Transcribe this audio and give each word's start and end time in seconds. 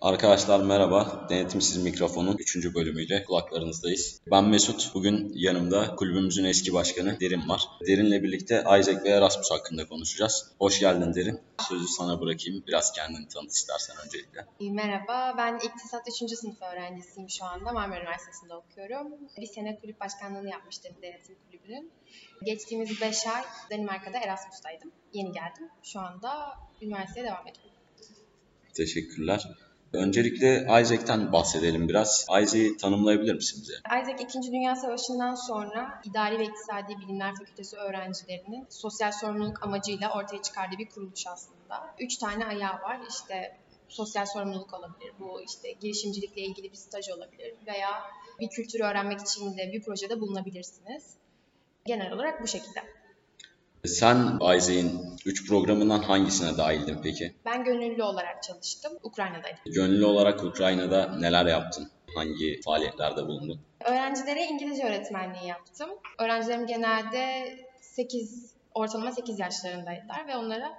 Arkadaşlar 0.00 0.60
merhaba. 0.60 1.26
Denetimsiz 1.28 1.82
mikrofonun 1.82 2.36
3. 2.38 2.74
bölümüyle 2.74 3.24
kulaklarınızdayız. 3.24 4.20
Ben 4.30 4.44
Mesut. 4.44 4.94
Bugün 4.94 5.32
yanımda 5.34 5.94
kulübümüzün 5.96 6.44
eski 6.44 6.72
başkanı 6.72 7.20
Derin 7.20 7.48
var. 7.48 7.68
Derin'le 7.86 8.22
birlikte 8.22 8.60
Isaac 8.60 9.04
ve 9.04 9.08
Erasmus 9.08 9.50
hakkında 9.50 9.88
konuşacağız. 9.88 10.52
Hoş 10.58 10.80
geldin 10.80 11.14
Derin. 11.14 11.40
Sözü 11.68 11.86
sana 11.86 12.20
bırakayım. 12.20 12.64
Biraz 12.66 12.92
kendini 12.92 13.28
tanıt 13.28 13.52
istersen 13.52 13.96
öncelikle. 14.06 14.46
Merhaba, 14.60 15.34
ben 15.38 15.56
İktisat 15.56 16.08
3. 16.22 16.38
sınıf 16.38 16.62
öğrencisiyim 16.62 17.30
şu 17.30 17.44
anda. 17.44 17.72
Marmara 17.72 18.00
Üniversitesi'nde 18.00 18.54
okuyorum. 18.54 19.06
Bir 19.40 19.46
sene 19.46 19.78
kulüp 19.80 20.00
başkanlığını 20.00 20.50
yapmıştım 20.50 20.92
denetim 21.02 21.36
kulübünün. 21.46 21.90
Geçtiğimiz 22.44 23.00
5 23.00 23.26
ay 23.26 23.42
Danimarka'da 23.70 24.18
Erasmus'taydım. 24.18 24.92
Yeni 25.12 25.32
geldim. 25.32 25.68
Şu 25.82 26.00
anda 26.00 26.54
üniversiteye 26.82 27.26
devam 27.26 27.48
ediyorum. 27.48 27.70
Teşekkürler. 28.74 29.48
Öncelikle 29.96 30.66
Isaac'ten 30.80 31.32
bahsedelim 31.32 31.88
biraz. 31.88 32.26
Isaac'i 32.42 32.76
tanımlayabilir 32.76 33.34
misin 33.34 33.62
bize? 33.62 33.72
Isaac 34.02 34.36
2. 34.36 34.52
Dünya 34.52 34.76
Savaşı'ndan 34.76 35.34
sonra 35.34 36.00
İdari 36.04 36.38
ve 36.38 36.44
İktisadi 36.44 36.98
Bilimler 36.98 37.34
Fakültesi 37.34 37.76
öğrencilerinin 37.76 38.66
sosyal 38.70 39.12
sorumluluk 39.12 39.62
amacıyla 39.62 40.12
ortaya 40.12 40.42
çıkardığı 40.42 40.78
bir 40.78 40.88
kuruluş 40.88 41.26
aslında. 41.26 41.94
Üç 42.00 42.16
tane 42.16 42.46
ayağı 42.46 42.82
var. 42.82 43.00
İşte 43.10 43.56
sosyal 43.88 44.26
sorumluluk 44.26 44.74
olabilir, 44.74 45.12
bu 45.20 45.40
işte 45.42 45.72
girişimcilikle 45.72 46.42
ilgili 46.42 46.72
bir 46.72 46.76
staj 46.76 47.08
olabilir 47.08 47.54
veya 47.66 47.90
bir 48.40 48.48
kültürü 48.48 48.82
öğrenmek 48.82 49.20
için 49.20 49.58
de 49.58 49.72
bir 49.72 49.82
projede 49.82 50.20
bulunabilirsiniz. 50.20 51.14
Genel 51.84 52.12
olarak 52.12 52.42
bu 52.42 52.46
şekilde. 52.46 52.80
Sen 53.86 54.38
Isaac'in 54.56 55.00
3 55.26 55.48
programından 55.48 56.02
hangisine 56.02 56.56
dahildin 56.56 56.98
peki? 57.02 57.34
Ben 57.44 57.64
gönüllü 57.64 58.02
olarak 58.02 58.42
çalıştım. 58.42 58.92
Ukrayna'daydım. 59.02 59.58
Gönüllü 59.66 60.04
olarak 60.04 60.44
Ukrayna'da 60.44 61.16
neler 61.18 61.46
yaptın? 61.46 61.90
Hangi 62.14 62.60
faaliyetlerde 62.64 63.22
bulundun? 63.26 63.60
Öğrencilere 63.84 64.44
İngilizce 64.44 64.84
öğretmenliği 64.84 65.46
yaptım. 65.46 65.90
Öğrencilerim 66.18 66.66
genelde 66.66 67.54
8, 67.80 68.54
ortalama 68.74 69.12
8 69.12 69.38
yaşlarındaydılar 69.38 70.28
ve 70.28 70.36
onlara 70.36 70.72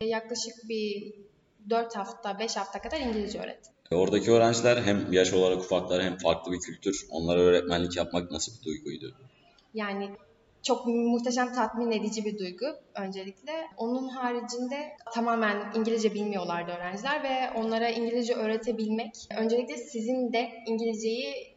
yaklaşık 0.00 0.68
bir 0.68 1.14
4 1.70 1.96
hafta, 1.96 2.38
5 2.38 2.56
hafta 2.56 2.82
kadar 2.82 3.00
İngilizce 3.00 3.40
öğrettim. 3.40 3.72
Oradaki 3.92 4.32
öğrenciler 4.32 4.82
hem 4.82 5.12
yaş 5.12 5.32
olarak 5.32 5.58
ufaklar 5.58 6.02
hem 6.02 6.16
farklı 6.16 6.52
bir 6.52 6.60
kültür. 6.60 7.06
Onlara 7.10 7.40
öğretmenlik 7.40 7.96
yapmak 7.96 8.30
nasıl 8.30 8.52
bir 8.58 8.64
duyguydu? 8.64 9.14
Yani 9.74 10.10
çok 10.62 10.86
muhteşem 10.86 11.52
tatmin 11.52 11.90
edici 11.90 12.24
bir 12.24 12.38
duygu 12.38 12.66
öncelikle. 12.94 13.52
Onun 13.76 14.08
haricinde 14.08 14.96
tamamen 15.14 15.72
İngilizce 15.74 16.14
bilmiyorlardı 16.14 16.72
öğrenciler 16.72 17.22
ve 17.22 17.58
onlara 17.58 17.88
İngilizce 17.88 18.34
öğretebilmek 18.34 19.14
öncelikle 19.36 19.76
sizin 19.76 20.32
de 20.32 20.50
İngilizceyi 20.66 21.56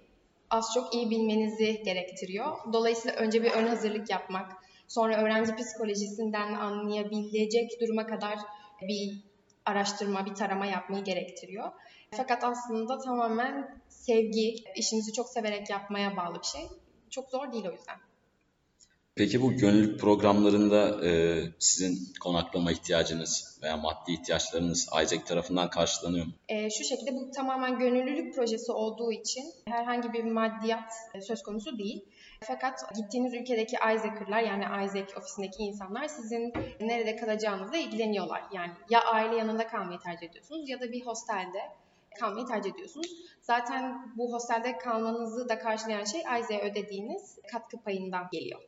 az 0.49 0.73
çok 0.73 0.95
iyi 0.95 1.09
bilmenizi 1.09 1.83
gerektiriyor. 1.85 2.57
Dolayısıyla 2.73 3.17
önce 3.17 3.43
bir 3.43 3.51
ön 3.51 3.67
hazırlık 3.67 4.09
yapmak, 4.09 4.51
sonra 4.87 5.17
öğrenci 5.17 5.55
psikolojisinden 5.55 6.53
anlayabilecek 6.53 7.81
duruma 7.81 8.07
kadar 8.07 8.39
bir 8.81 9.23
araştırma, 9.65 10.25
bir 10.25 10.35
tarama 10.35 10.65
yapmayı 10.65 11.03
gerektiriyor. 11.03 11.71
Fakat 12.11 12.43
aslında 12.43 12.97
tamamen 12.97 13.81
sevgi, 13.89 14.55
işinizi 14.75 15.13
çok 15.13 15.29
severek 15.29 15.69
yapmaya 15.69 16.17
bağlı 16.17 16.39
bir 16.39 16.47
şey. 16.47 16.61
Çok 17.09 17.29
zor 17.29 17.51
değil 17.51 17.65
o 17.65 17.71
yüzden. 17.71 17.97
Peki 19.15 19.41
bu 19.41 19.53
gönüllülük 19.53 19.99
programlarında 19.99 21.05
e, 21.05 21.41
sizin 21.59 22.13
konaklama 22.19 22.71
ihtiyacınız 22.71 23.59
veya 23.63 23.77
maddi 23.77 24.11
ihtiyaçlarınız 24.11 24.87
Isaac 25.03 25.25
tarafından 25.25 25.69
karşılanıyor 25.69 26.25
mu? 26.25 26.31
E, 26.49 26.69
şu 26.69 26.83
şekilde 26.83 27.15
bu 27.15 27.31
tamamen 27.31 27.79
gönüllülük 27.79 28.35
projesi 28.35 28.71
olduğu 28.71 29.11
için 29.11 29.43
herhangi 29.67 30.13
bir 30.13 30.23
maddiyat 30.23 30.93
e, 31.13 31.21
söz 31.21 31.43
konusu 31.43 31.77
değil. 31.77 32.05
Fakat 32.41 32.95
gittiğiniz 32.95 33.33
ülkedeki 33.33 33.75
Isaac'ırlar 33.75 34.41
yani 34.41 34.85
Isaac 34.85 35.17
ofisindeki 35.17 35.63
insanlar 35.63 36.07
sizin 36.07 36.53
nerede 36.81 37.15
kalacağınızla 37.15 37.77
ilgileniyorlar. 37.77 38.43
Yani 38.53 38.71
ya 38.89 39.01
aile 39.01 39.35
yanında 39.35 39.67
kalmayı 39.67 39.99
tercih 39.99 40.29
ediyorsunuz 40.29 40.69
ya 40.69 40.81
da 40.81 40.91
bir 40.91 41.05
hostelde 41.05 41.59
kalmayı 42.19 42.45
tercih 42.45 42.73
ediyorsunuz. 42.73 43.11
Zaten 43.41 44.13
bu 44.17 44.33
hostelde 44.33 44.77
kalmanızı 44.77 45.49
da 45.49 45.59
karşılayan 45.59 46.03
şey 46.03 46.21
Isaac'e 46.21 46.71
ödediğiniz 46.71 47.39
katkı 47.51 47.77
payından 47.77 48.27
geliyor. 48.31 48.61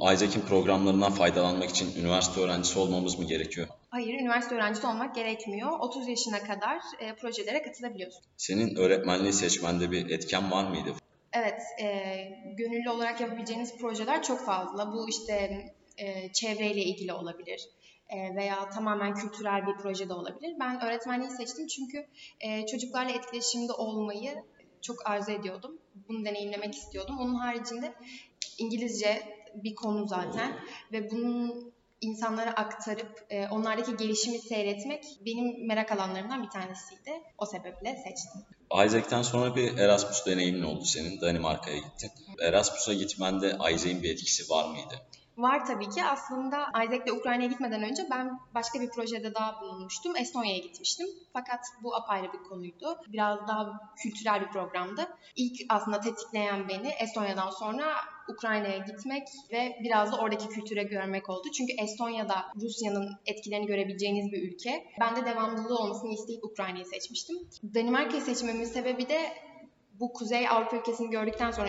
Isaac'in 0.00 0.40
programlarından 0.40 1.12
faydalanmak 1.12 1.70
için 1.70 2.00
üniversite 2.00 2.40
öğrencisi 2.40 2.78
olmamız 2.78 3.18
mı 3.18 3.24
gerekiyor? 3.24 3.66
Hayır, 3.90 4.14
üniversite 4.14 4.54
öğrencisi 4.54 4.86
olmak 4.86 5.14
gerekmiyor. 5.14 5.70
30 5.80 6.08
yaşına 6.08 6.38
kadar 6.38 6.78
e, 7.00 7.14
projelere 7.16 7.62
katılabiliyorsun. 7.62 8.22
Senin 8.36 8.76
öğretmenliği 8.76 9.32
seçmende 9.32 9.90
bir 9.90 10.10
etken 10.10 10.50
var 10.50 10.64
mıydı? 10.64 10.94
Evet, 11.32 11.60
e, 11.80 11.86
gönüllü 12.56 12.90
olarak 12.90 13.20
yapabileceğiniz 13.20 13.76
projeler 13.76 14.22
çok 14.22 14.46
fazla. 14.46 14.92
Bu 14.92 15.08
işte 15.08 15.64
e, 15.98 16.32
çevreyle 16.32 16.80
ilgili 16.80 17.12
olabilir 17.12 17.68
e, 18.08 18.36
veya 18.36 18.68
tamamen 18.68 19.14
kültürel 19.14 19.66
bir 19.66 19.74
proje 19.82 20.08
de 20.08 20.12
olabilir. 20.12 20.56
Ben 20.60 20.84
öğretmenliği 20.84 21.30
seçtim 21.30 21.66
çünkü 21.66 22.06
e, 22.40 22.66
çocuklarla 22.66 23.10
etkileşimde 23.10 23.72
olmayı 23.72 24.34
çok 24.82 25.06
arzu 25.06 25.32
ediyordum. 25.32 25.78
Bunu 26.08 26.24
deneyimlemek 26.24 26.74
istiyordum. 26.74 27.16
Onun 27.18 27.34
haricinde 27.34 27.94
İngilizce 28.58 29.22
bir 29.54 29.74
konu 29.74 30.08
zaten 30.08 30.56
ve 30.92 31.10
bunun 31.10 31.72
insanlara 32.00 32.50
aktarıp 32.50 33.26
e, 33.30 33.48
onlardaki 33.48 33.96
gelişimi 33.96 34.38
seyretmek 34.38 35.04
benim 35.26 35.66
merak 35.66 35.92
alanlarımdan 35.92 36.42
bir 36.42 36.50
tanesiydi. 36.50 37.10
O 37.38 37.46
sebeple 37.46 37.96
seçtim. 37.96 38.42
Isaac'ten 38.86 39.22
sonra 39.22 39.56
bir 39.56 39.78
Erasmus 39.78 40.26
deneyimin 40.26 40.62
oldu 40.62 40.84
senin. 40.84 41.20
Danimarka'ya 41.20 41.76
gittin. 41.76 42.10
Erasmus'a 42.42 42.92
gitmende 42.92 43.58
Isaac'in 43.70 44.02
bir 44.02 44.10
etkisi 44.10 44.50
var 44.50 44.70
mıydı? 44.70 44.94
Var 45.40 45.66
tabii 45.66 45.88
ki. 45.88 46.04
Aslında 46.04 46.66
Isaac'le 46.84 47.12
Ukrayna'ya 47.18 47.48
gitmeden 47.48 47.82
önce 47.82 48.06
ben 48.10 48.40
başka 48.54 48.80
bir 48.80 48.90
projede 48.90 49.34
daha 49.34 49.60
bulunmuştum. 49.60 50.16
Estonya'ya 50.16 50.58
gitmiştim. 50.58 51.06
Fakat 51.32 51.60
bu 51.82 51.94
apayrı 51.94 52.32
bir 52.32 52.38
konuydu. 52.38 53.00
Biraz 53.08 53.48
daha 53.48 53.92
kültürel 54.02 54.40
bir 54.40 54.48
programdı. 54.48 55.08
İlk 55.36 55.60
aslında 55.68 56.00
tetikleyen 56.00 56.68
beni 56.68 56.88
Estonya'dan 56.88 57.50
sonra 57.50 57.84
Ukrayna'ya 58.28 58.78
gitmek 58.78 59.28
ve 59.52 59.76
biraz 59.84 60.12
da 60.12 60.16
oradaki 60.16 60.48
kültüre 60.48 60.82
görmek 60.82 61.30
oldu. 61.30 61.48
Çünkü 61.56 61.72
Estonya'da 61.72 62.52
Rusya'nın 62.60 63.18
etkilerini 63.26 63.66
görebileceğiniz 63.66 64.32
bir 64.32 64.52
ülke. 64.52 64.84
Ben 65.00 65.16
de 65.16 65.24
devamlılığı 65.26 65.78
olmasını 65.78 66.12
isteyip 66.12 66.44
Ukrayna'yı 66.44 66.84
seçmiştim. 66.84 67.36
Danimarka'yı 67.74 68.22
seçmemin 68.22 68.64
sebebi 68.64 69.08
de 69.08 69.32
bu 70.00 70.12
Kuzey 70.12 70.48
Avrupa 70.48 70.76
ülkesini 70.76 71.10
gördükten 71.10 71.50
sonra 71.50 71.68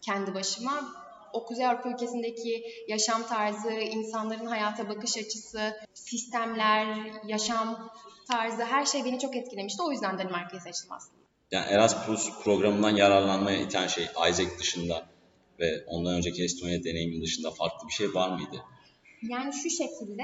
kendi 0.00 0.34
başıma 0.34 0.99
o 1.32 1.44
Kuzey 1.44 1.66
Avrupa 1.66 1.88
ülkesindeki 1.88 2.64
yaşam 2.88 3.26
tarzı, 3.26 3.70
insanların 3.70 4.46
hayata 4.46 4.88
bakış 4.88 5.18
açısı, 5.18 5.76
sistemler, 5.94 6.96
yaşam 7.26 7.90
tarzı 8.30 8.64
her 8.64 8.86
şey 8.86 9.04
beni 9.04 9.18
çok 9.18 9.36
etkilemişti. 9.36 9.82
O 9.82 9.92
yüzden 9.92 10.18
Danimarka'yı 10.18 10.62
seçtim 10.62 10.92
aslında. 10.92 11.20
Yani 11.50 11.66
Erasmus 11.66 12.42
programından 12.44 12.96
yararlanmaya 12.96 13.60
iten 13.60 13.86
şey 13.86 14.04
Isaac 14.04 14.58
dışında 14.58 15.06
ve 15.60 15.84
ondan 15.86 16.14
önceki 16.14 16.44
Estonya 16.44 16.84
deneyimi 16.84 17.22
dışında 17.22 17.50
farklı 17.50 17.88
bir 17.88 17.92
şey 17.92 18.14
var 18.14 18.30
mıydı? 18.30 18.64
Yani 19.22 19.52
şu 19.52 19.70
şekilde 19.70 20.22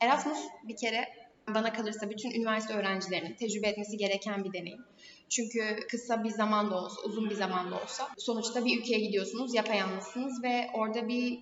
Erasmus 0.00 0.38
bir 0.68 0.76
kere 0.76 1.08
bana 1.54 1.72
kalırsa 1.72 2.10
bütün 2.10 2.30
üniversite 2.30 2.74
öğrencilerinin 2.74 3.34
tecrübe 3.34 3.68
etmesi 3.68 3.96
gereken 3.96 4.44
bir 4.44 4.52
deneyim. 4.52 4.84
Çünkü 5.28 5.86
kısa 5.90 6.24
bir 6.24 6.30
zaman 6.30 6.70
da 6.70 6.76
olsa, 6.76 7.02
uzun 7.02 7.30
bir 7.30 7.34
zaman 7.34 7.70
da 7.70 7.74
olsa 7.74 8.08
sonuçta 8.18 8.64
bir 8.64 8.80
ülkeye 8.80 9.00
gidiyorsunuz, 9.00 9.54
yapayalnızsınız 9.54 10.42
ve 10.42 10.70
orada 10.74 11.08
bir 11.08 11.38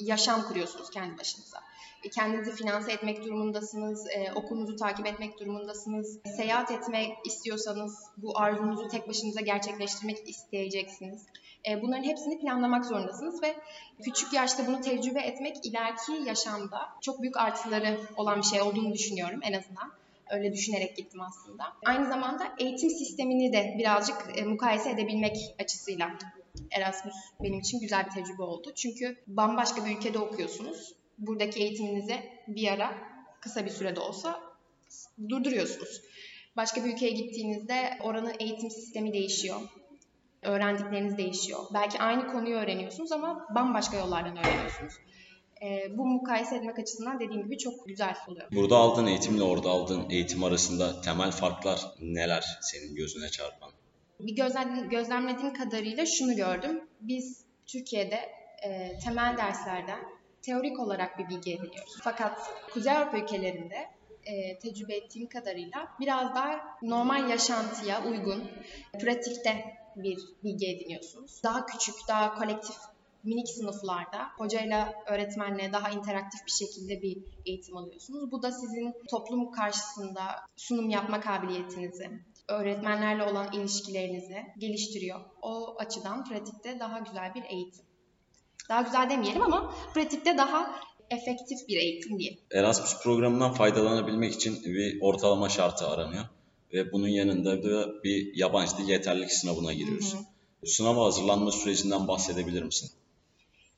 yaşam 0.00 0.42
kuruyorsunuz 0.42 0.90
kendi 0.90 1.18
başınıza. 1.18 1.58
E, 2.04 2.10
kendinizi 2.10 2.54
finanse 2.54 2.92
etmek 2.92 3.24
durumundasınız, 3.24 4.06
e, 4.06 4.32
okulunuzu 4.34 4.76
takip 4.76 5.06
etmek 5.06 5.40
durumundasınız. 5.40 6.18
Seyahat 6.36 6.70
etmek 6.70 7.26
istiyorsanız 7.26 7.96
bu 8.16 8.38
arzunuzu 8.38 8.88
tek 8.88 9.08
başınıza 9.08 9.40
gerçekleştirmek 9.40 10.28
isteyeceksiniz. 10.28 11.26
E, 11.68 11.82
bunların 11.82 12.04
hepsini 12.04 12.40
planlamak 12.40 12.86
zorundasınız 12.86 13.42
ve 13.42 13.56
küçük 14.02 14.32
yaşta 14.32 14.66
bunu 14.66 14.80
tecrübe 14.80 15.20
etmek 15.20 15.66
ileriki 15.66 16.12
yaşamda 16.12 16.88
çok 17.00 17.22
büyük 17.22 17.36
artıları 17.36 18.00
olan 18.16 18.38
bir 18.38 18.46
şey 18.46 18.62
olduğunu 18.62 18.92
düşünüyorum 18.92 19.40
en 19.42 19.52
azından. 19.52 19.92
Öyle 20.30 20.52
düşünerek 20.52 20.96
gittim 20.96 21.20
aslında. 21.20 21.64
Aynı 21.86 22.08
zamanda 22.08 22.54
eğitim 22.58 22.90
sistemini 22.90 23.52
de 23.52 23.74
birazcık 23.78 24.16
e, 24.36 24.42
mukayese 24.42 24.90
edebilmek 24.90 25.36
açısıyla 25.58 26.18
Erasmus 26.70 27.14
benim 27.42 27.60
için 27.60 27.80
güzel 27.80 28.06
bir 28.06 28.10
tecrübe 28.10 28.42
oldu. 28.42 28.72
Çünkü 28.76 29.16
bambaşka 29.26 29.84
bir 29.84 29.96
ülkede 29.96 30.18
okuyorsunuz. 30.18 30.94
Buradaki 31.18 31.60
eğitiminizi 31.60 32.16
bir 32.48 32.68
ara 32.68 32.98
kısa 33.40 33.64
bir 33.64 33.70
sürede 33.70 34.00
olsa 34.00 34.40
durduruyorsunuz. 35.28 36.02
Başka 36.56 36.84
bir 36.84 36.92
ülkeye 36.92 37.10
gittiğinizde 37.10 37.98
oranın 38.02 38.34
eğitim 38.40 38.70
sistemi 38.70 39.12
değişiyor. 39.12 39.60
Öğrendikleriniz 40.42 41.18
değişiyor. 41.18 41.60
Belki 41.74 41.98
aynı 41.98 42.32
konuyu 42.32 42.56
öğreniyorsunuz 42.56 43.12
ama 43.12 43.46
bambaşka 43.54 43.96
yollardan 43.96 44.36
öğreniyorsunuz. 44.36 44.94
E, 45.62 45.98
bu 45.98 46.06
mukayese 46.06 46.56
etmek 46.56 46.78
açısından 46.78 47.20
dediğim 47.20 47.42
gibi 47.42 47.58
çok 47.58 47.86
güzel 47.86 48.16
oluyor. 48.28 48.46
Burada 48.52 48.76
aldığın 48.76 49.06
eğitimle 49.06 49.42
orada 49.42 49.70
aldığın 49.70 50.10
eğitim 50.10 50.44
arasında 50.44 51.00
temel 51.00 51.30
farklar 51.30 51.80
neler 52.00 52.58
senin 52.60 52.94
gözüne 52.94 53.28
çarpan? 53.28 53.70
Bir 54.20 54.36
gözlem, 54.36 54.88
gözlemlediğim 54.88 55.54
kadarıyla 55.54 56.06
şunu 56.06 56.36
gördüm. 56.36 56.80
Biz 57.00 57.44
Türkiye'de 57.66 58.20
e, 58.62 58.98
temel 58.98 59.36
derslerden 59.36 60.00
teorik 60.42 60.80
olarak 60.80 61.18
bir 61.18 61.28
bilgi 61.28 61.52
ediniyoruz. 61.52 61.98
Fakat 62.02 62.38
Kuzey 62.72 62.92
Avrupa 62.92 63.18
ülkelerinde 63.18 63.88
e, 64.24 64.58
tecrübe 64.58 64.96
ettiğim 64.96 65.28
kadarıyla 65.28 65.88
biraz 66.00 66.34
daha 66.34 66.60
normal 66.82 67.30
yaşantıya 67.30 68.04
uygun, 68.04 68.44
pratikte 69.00 69.64
bir 69.96 70.18
bilgi 70.44 70.68
ediniyorsunuz. 70.68 71.42
Daha 71.44 71.66
küçük, 71.66 71.94
daha 72.08 72.34
kolektif 72.34 72.76
minik 73.24 73.48
sınıflarda 73.48 74.26
hocayla 74.38 74.94
öğretmenle 75.06 75.72
daha 75.72 75.90
interaktif 75.90 76.46
bir 76.46 76.50
şekilde 76.50 77.02
bir 77.02 77.18
eğitim 77.46 77.76
alıyorsunuz. 77.76 78.32
Bu 78.32 78.42
da 78.42 78.52
sizin 78.52 78.94
toplum 79.10 79.50
karşısında 79.50 80.22
sunum 80.56 80.90
yapma 80.90 81.20
kabiliyetinizi, 81.20 82.10
öğretmenlerle 82.48 83.22
olan 83.22 83.52
ilişkilerinizi 83.52 84.42
geliştiriyor. 84.58 85.20
O 85.42 85.76
açıdan 85.78 86.24
pratikte 86.24 86.80
daha 86.80 86.98
güzel 86.98 87.34
bir 87.34 87.44
eğitim. 87.44 87.84
Daha 88.68 88.82
güzel 88.82 89.10
demeyelim 89.10 89.42
ama 89.42 89.74
pratikte 89.94 90.38
daha 90.38 90.80
efektif 91.10 91.68
bir 91.68 91.76
eğitim 91.76 92.18
diye. 92.18 92.38
Erasmus 92.52 93.02
programından 93.02 93.52
faydalanabilmek 93.52 94.34
için 94.34 94.64
bir 94.64 95.00
ortalama 95.00 95.48
şartı 95.48 95.86
aranıyor 95.86 96.24
ve 96.72 96.92
bunun 96.92 97.08
yanında 97.08 97.62
da 97.62 98.02
bir 98.04 98.36
yabancı 98.36 98.78
dil 98.78 98.88
yeterlilik 98.88 99.32
sınavına 99.32 99.72
giriyorsun. 99.72 100.18
Hı 100.18 100.22
hı. 100.22 100.66
Sınava 100.66 101.04
hazırlanma 101.04 101.52
sürecinden 101.52 102.08
bahsedebilir 102.08 102.62
misin? 102.62 102.90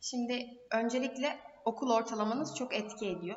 Şimdi 0.00 0.58
öncelikle 0.70 1.38
okul 1.64 1.90
ortalamanız 1.90 2.56
çok 2.56 2.74
etki 2.74 3.06
ediyor. 3.06 3.36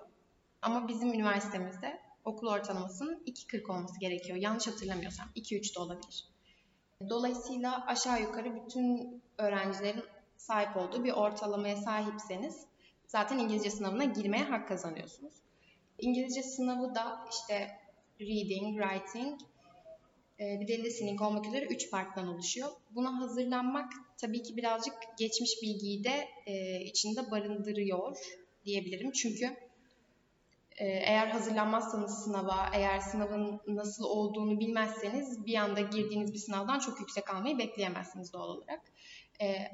Ama 0.61 0.87
bizim 0.87 1.13
üniversitemizde 1.13 1.99
okul 2.25 2.47
ortalamasının 2.47 3.23
2.40 3.25 3.71
olması 3.71 3.99
gerekiyor. 3.99 4.37
Yanlış 4.37 4.67
hatırlamıyorsam 4.67 5.27
2.3 5.35 5.75
de 5.75 5.79
olabilir. 5.79 6.27
Dolayısıyla 7.09 7.85
aşağı 7.87 8.21
yukarı 8.21 8.55
bütün 8.55 9.21
öğrencilerin 9.37 10.03
sahip 10.37 10.77
olduğu 10.77 11.03
bir 11.03 11.11
ortalamaya 11.11 11.77
sahipseniz 11.77 12.65
zaten 13.07 13.37
İngilizce 13.37 13.69
sınavına 13.69 14.03
girmeye 14.03 14.43
hak 14.43 14.67
kazanıyorsunuz. 14.67 15.33
İngilizce 15.99 16.43
sınavı 16.43 16.95
da 16.95 17.25
işte 17.31 17.79
reading, 18.21 18.81
writing, 18.81 19.39
e, 20.43 20.59
bir 20.59 20.67
de 20.67 20.83
listening 20.83 21.21
olmak 21.21 21.47
üzere 21.47 21.65
3 21.65 21.91
parttan 21.91 22.27
oluşuyor. 22.27 22.69
Buna 22.91 23.19
hazırlanmak 23.19 23.93
tabii 24.17 24.43
ki 24.43 24.57
birazcık 24.57 24.93
geçmiş 25.17 25.61
bilgiyi 25.61 26.03
de 26.03 26.27
e, 26.45 26.81
içinde 26.81 27.31
barındırıyor 27.31 28.17
diyebilirim. 28.65 29.11
Çünkü 29.11 29.45
e, 30.77 30.85
eğer 30.85 31.27
hazırlanmazsanız 31.27 32.23
sınava, 32.23 32.69
eğer 32.73 32.99
sınavın 32.99 33.61
nasıl 33.67 34.03
olduğunu 34.03 34.59
bilmezseniz 34.59 35.45
bir 35.45 35.55
anda 35.55 35.81
girdiğiniz 35.81 36.33
bir 36.33 36.39
sınavdan 36.39 36.79
çok 36.79 36.99
yüksek 36.99 37.33
almayı 37.33 37.57
bekleyemezsiniz 37.57 38.33
doğal 38.33 38.49
olarak. 38.49 38.81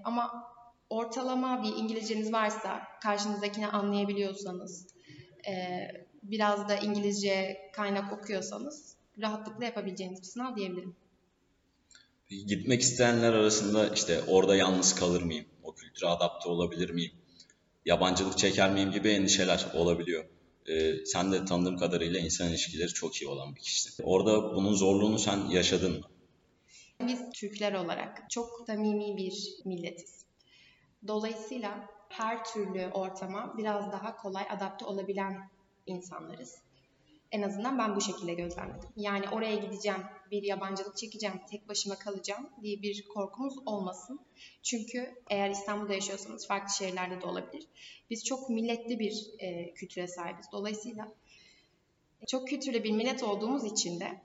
Ama 0.03 0.51
ortalama 0.89 1.63
bir 1.63 1.83
İngilizceniz 1.83 2.33
varsa, 2.33 2.83
karşınızdakini 3.03 3.67
anlayabiliyorsanız, 3.67 4.87
biraz 6.23 6.69
da 6.69 6.75
İngilizce 6.75 7.57
kaynak 7.73 8.13
okuyorsanız 8.13 8.98
rahatlıkla 9.21 9.65
yapabileceğiniz 9.65 10.21
bir 10.21 10.27
sınav 10.27 10.55
diyebilirim. 10.55 10.95
Gitmek 12.29 12.81
isteyenler 12.81 13.33
arasında 13.33 13.93
işte 13.93 14.21
orada 14.27 14.55
yalnız 14.55 14.95
kalır 14.95 15.21
mıyım? 15.21 15.45
O 15.63 15.75
kültüre 15.75 16.09
adapte 16.09 16.49
olabilir 16.49 16.89
miyim? 16.89 17.11
Yabancılık 17.85 18.37
çeker 18.37 18.73
miyim 18.73 18.91
gibi 18.91 19.09
endişeler 19.09 19.67
olabiliyor. 19.73 20.25
Ee, 20.67 21.05
sen 21.05 21.31
de 21.31 21.45
tanıdığım 21.45 21.77
kadarıyla 21.77 22.19
insan 22.19 22.47
ilişkileri 22.47 22.87
çok 22.87 23.21
iyi 23.21 23.27
olan 23.27 23.55
bir 23.55 23.61
kişisin. 23.61 24.03
Orada 24.03 24.55
bunun 24.55 24.73
zorluğunu 24.73 25.19
sen 25.19 25.37
yaşadın 25.49 25.91
mı? 25.91 26.05
Biz 27.07 27.19
Türkler 27.35 27.73
olarak 27.73 28.29
çok 28.29 28.63
samimi 28.67 29.17
bir 29.17 29.59
milletiz. 29.65 30.25
Dolayısıyla 31.07 31.87
her 32.09 32.45
türlü 32.45 32.87
ortama 32.93 33.57
biraz 33.57 33.91
daha 33.91 34.15
kolay 34.15 34.43
adapte 34.49 34.85
olabilen 34.85 35.49
insanlarız. 35.85 36.55
En 37.31 37.41
azından 37.41 37.77
ben 37.77 37.95
bu 37.95 38.01
şekilde 38.01 38.33
gözlemledim. 38.33 38.89
Yani 38.95 39.29
oraya 39.29 39.55
gideceğim, 39.55 40.03
bir 40.31 40.43
yabancılık 40.43 40.97
çekeceğim, 40.97 41.41
tek 41.51 41.69
başıma 41.69 41.95
kalacağım 41.95 42.49
diye 42.61 42.81
bir 42.81 43.07
korkumuz 43.07 43.53
olmasın. 43.65 44.19
Çünkü 44.63 45.15
eğer 45.29 45.49
İstanbul'da 45.49 45.93
yaşıyorsanız 45.93 46.47
farklı 46.47 46.73
şehirlerde 46.73 47.21
de 47.21 47.25
olabilir. 47.25 47.67
Biz 48.09 48.25
çok 48.25 48.49
milletli 48.49 48.99
bir 48.99 49.27
e, 49.39 49.73
kültüre 49.73 50.07
sahibiz. 50.07 50.45
Dolayısıyla 50.51 51.07
çok 52.27 52.47
kültürlü 52.47 52.83
bir 52.83 52.91
millet 52.91 53.23
olduğumuz 53.23 53.65
için 53.65 53.99
de 53.99 54.21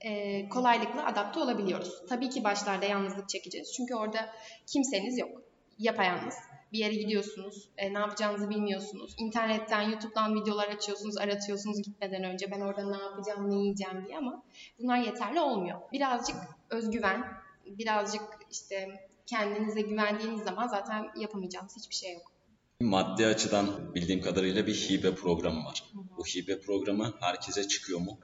e, 0.00 0.48
kolaylıkla 0.48 1.06
adapte 1.06 1.40
olabiliyoruz. 1.40 2.02
Tabii 2.08 2.30
ki 2.30 2.44
başlarda 2.44 2.86
yalnızlık 2.86 3.28
çekeceğiz. 3.28 3.72
Çünkü 3.72 3.94
orada 3.94 4.32
kimseniz 4.66 5.18
yok. 5.18 5.42
Yapayalnız 5.78 6.34
bir 6.72 6.78
yere 6.78 6.94
gidiyorsunuz, 6.94 7.68
e, 7.76 7.94
ne 7.94 7.98
yapacağınızı 7.98 8.50
bilmiyorsunuz. 8.50 9.14
İnternetten, 9.18 9.82
YouTube'dan 9.82 10.34
videolar 10.34 10.68
açıyorsunuz, 10.68 11.16
aratıyorsunuz 11.16 11.82
gitmeden 11.82 12.24
önce 12.24 12.50
ben 12.50 12.60
orada 12.60 12.90
ne 12.90 13.02
yapacağım, 13.02 13.50
ne 13.50 13.54
yiyeceğim 13.54 14.04
diye 14.06 14.18
ama 14.18 14.42
bunlar 14.78 14.98
yeterli 14.98 15.40
olmuyor. 15.40 15.80
Birazcık 15.92 16.36
özgüven, 16.70 17.24
birazcık 17.66 18.22
işte 18.50 18.88
kendinize 19.26 19.80
güvendiğiniz 19.80 20.42
zaman 20.42 20.66
zaten 20.68 21.06
yapamayacağınız 21.16 21.76
hiçbir 21.76 21.94
şey 21.94 22.14
yok. 22.14 22.32
Maddi 22.80 23.26
açıdan 23.26 23.94
bildiğim 23.94 24.20
kadarıyla 24.20 24.66
bir 24.66 24.74
hibe 24.74 25.14
programı 25.14 25.64
var. 25.64 25.84
Hı 25.92 25.98
hı. 25.98 26.02
Bu 26.18 26.24
hibe 26.24 26.60
programı 26.60 27.12
herkese 27.20 27.68
çıkıyor 27.68 28.00
mu? 28.00 28.18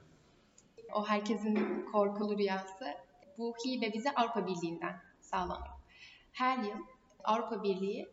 O 0.93 1.05
herkesin 1.07 1.85
korkulu 1.91 2.37
rüyası. 2.37 2.85
Bu 3.37 3.55
hibe 3.65 3.93
bize 3.93 4.11
Avrupa 4.11 4.47
Birliği'nden 4.47 5.01
sağlanıyor. 5.21 5.75
Her 6.31 6.57
yıl 6.57 6.77
Avrupa 7.23 7.63
Birliği 7.63 8.07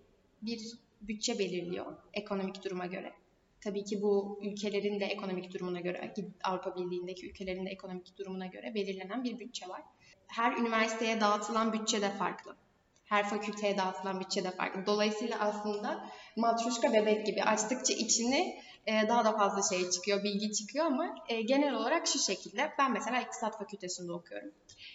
bir 0.47 0.79
bütçe 1.01 1.39
belirliyor 1.39 1.97
ekonomik 2.13 2.65
duruma 2.65 2.87
göre. 2.87 3.13
Tabii 3.61 3.85
ki 3.85 4.03
bu 4.03 4.41
ülkelerin 4.43 5.01
de 5.01 5.05
ekonomik 5.05 5.55
durumuna 5.55 5.81
göre, 5.81 6.15
Avrupa 6.45 6.77
Birliği'ndeki 6.77 7.31
ülkelerin 7.31 7.67
de 7.67 7.71
ekonomik 7.71 8.19
durumuna 8.19 8.47
göre 8.47 8.75
belirlenen 8.75 9.25
bir 9.25 9.39
bütçe 9.39 9.69
var. 9.69 9.83
Her 10.27 10.57
üniversiteye 10.57 11.21
dağıtılan 11.21 11.73
bütçe 11.73 12.03
de 12.03 12.11
farklı. 12.11 12.57
Her 13.05 13.29
fakülteye 13.29 13.79
dağıtılan 13.79 14.21
bütçe 14.21 14.45
de 14.45 14.51
farklı. 14.51 14.87
Dolayısıyla 14.87 15.39
aslında 15.41 16.11
matruşka 16.37 16.93
bebek 16.93 17.27
gibi 17.27 17.43
açtıkça 17.43 17.95
içini 17.95 18.61
e, 18.87 19.09
daha 19.09 19.25
da 19.25 19.33
fazla 19.39 19.77
şey 19.77 19.91
çıkıyor, 19.91 20.25
bilgi 20.25 20.53
çıkıyor 20.53 20.87
ama 20.87 21.15
e, 21.29 21.43
genel 21.43 21.75
olarak 21.75 22.07
şu 22.07 22.19
şekilde. 22.19 22.73
Ben 22.79 22.93
mesela 22.93 23.21
iktisat 23.21 23.59
fakültesinde 23.59 24.13
okuyorum. 24.13 24.51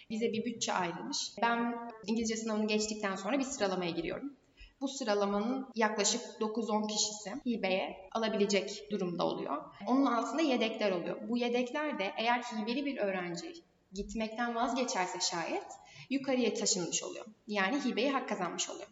Bize 0.10 0.34
bir 0.34 0.46
bütçe 0.46 0.74
ayrılmış. 0.74 1.32
Ben 1.42 1.90
İngilizce 2.08 2.36
sınavını 2.36 2.68
geçtikten 2.68 3.16
sonra 3.16 3.40
bir 3.40 3.44
sıralamaya 3.44 3.92
giriyorum 3.92 4.39
bu 4.82 4.88
sıralamanın 4.88 5.68
yaklaşık 5.76 6.22
9-10 6.40 6.88
kişisi 6.88 7.32
hibeye 7.46 8.10
alabilecek 8.12 8.88
durumda 8.92 9.26
oluyor. 9.26 9.64
Onun 9.88 10.06
altında 10.06 10.42
yedekler 10.42 10.92
oluyor. 10.92 11.30
Bu 11.30 11.38
yedekler 11.38 12.00
de 12.00 12.12
eğer 12.18 12.42
hibeli 12.42 12.86
bir 12.86 12.98
öğrenci 12.98 13.54
gitmekten 13.94 14.56
vazgeçerse 14.56 15.20
şayet 15.20 15.68
yukarıya 16.10 16.54
taşınmış 16.54 17.04
oluyor. 17.04 17.26
Yani 17.48 17.86
hibeye 17.86 18.12
hak 18.12 18.30
kazanmış 18.30 18.70
oluyor. 18.70 18.88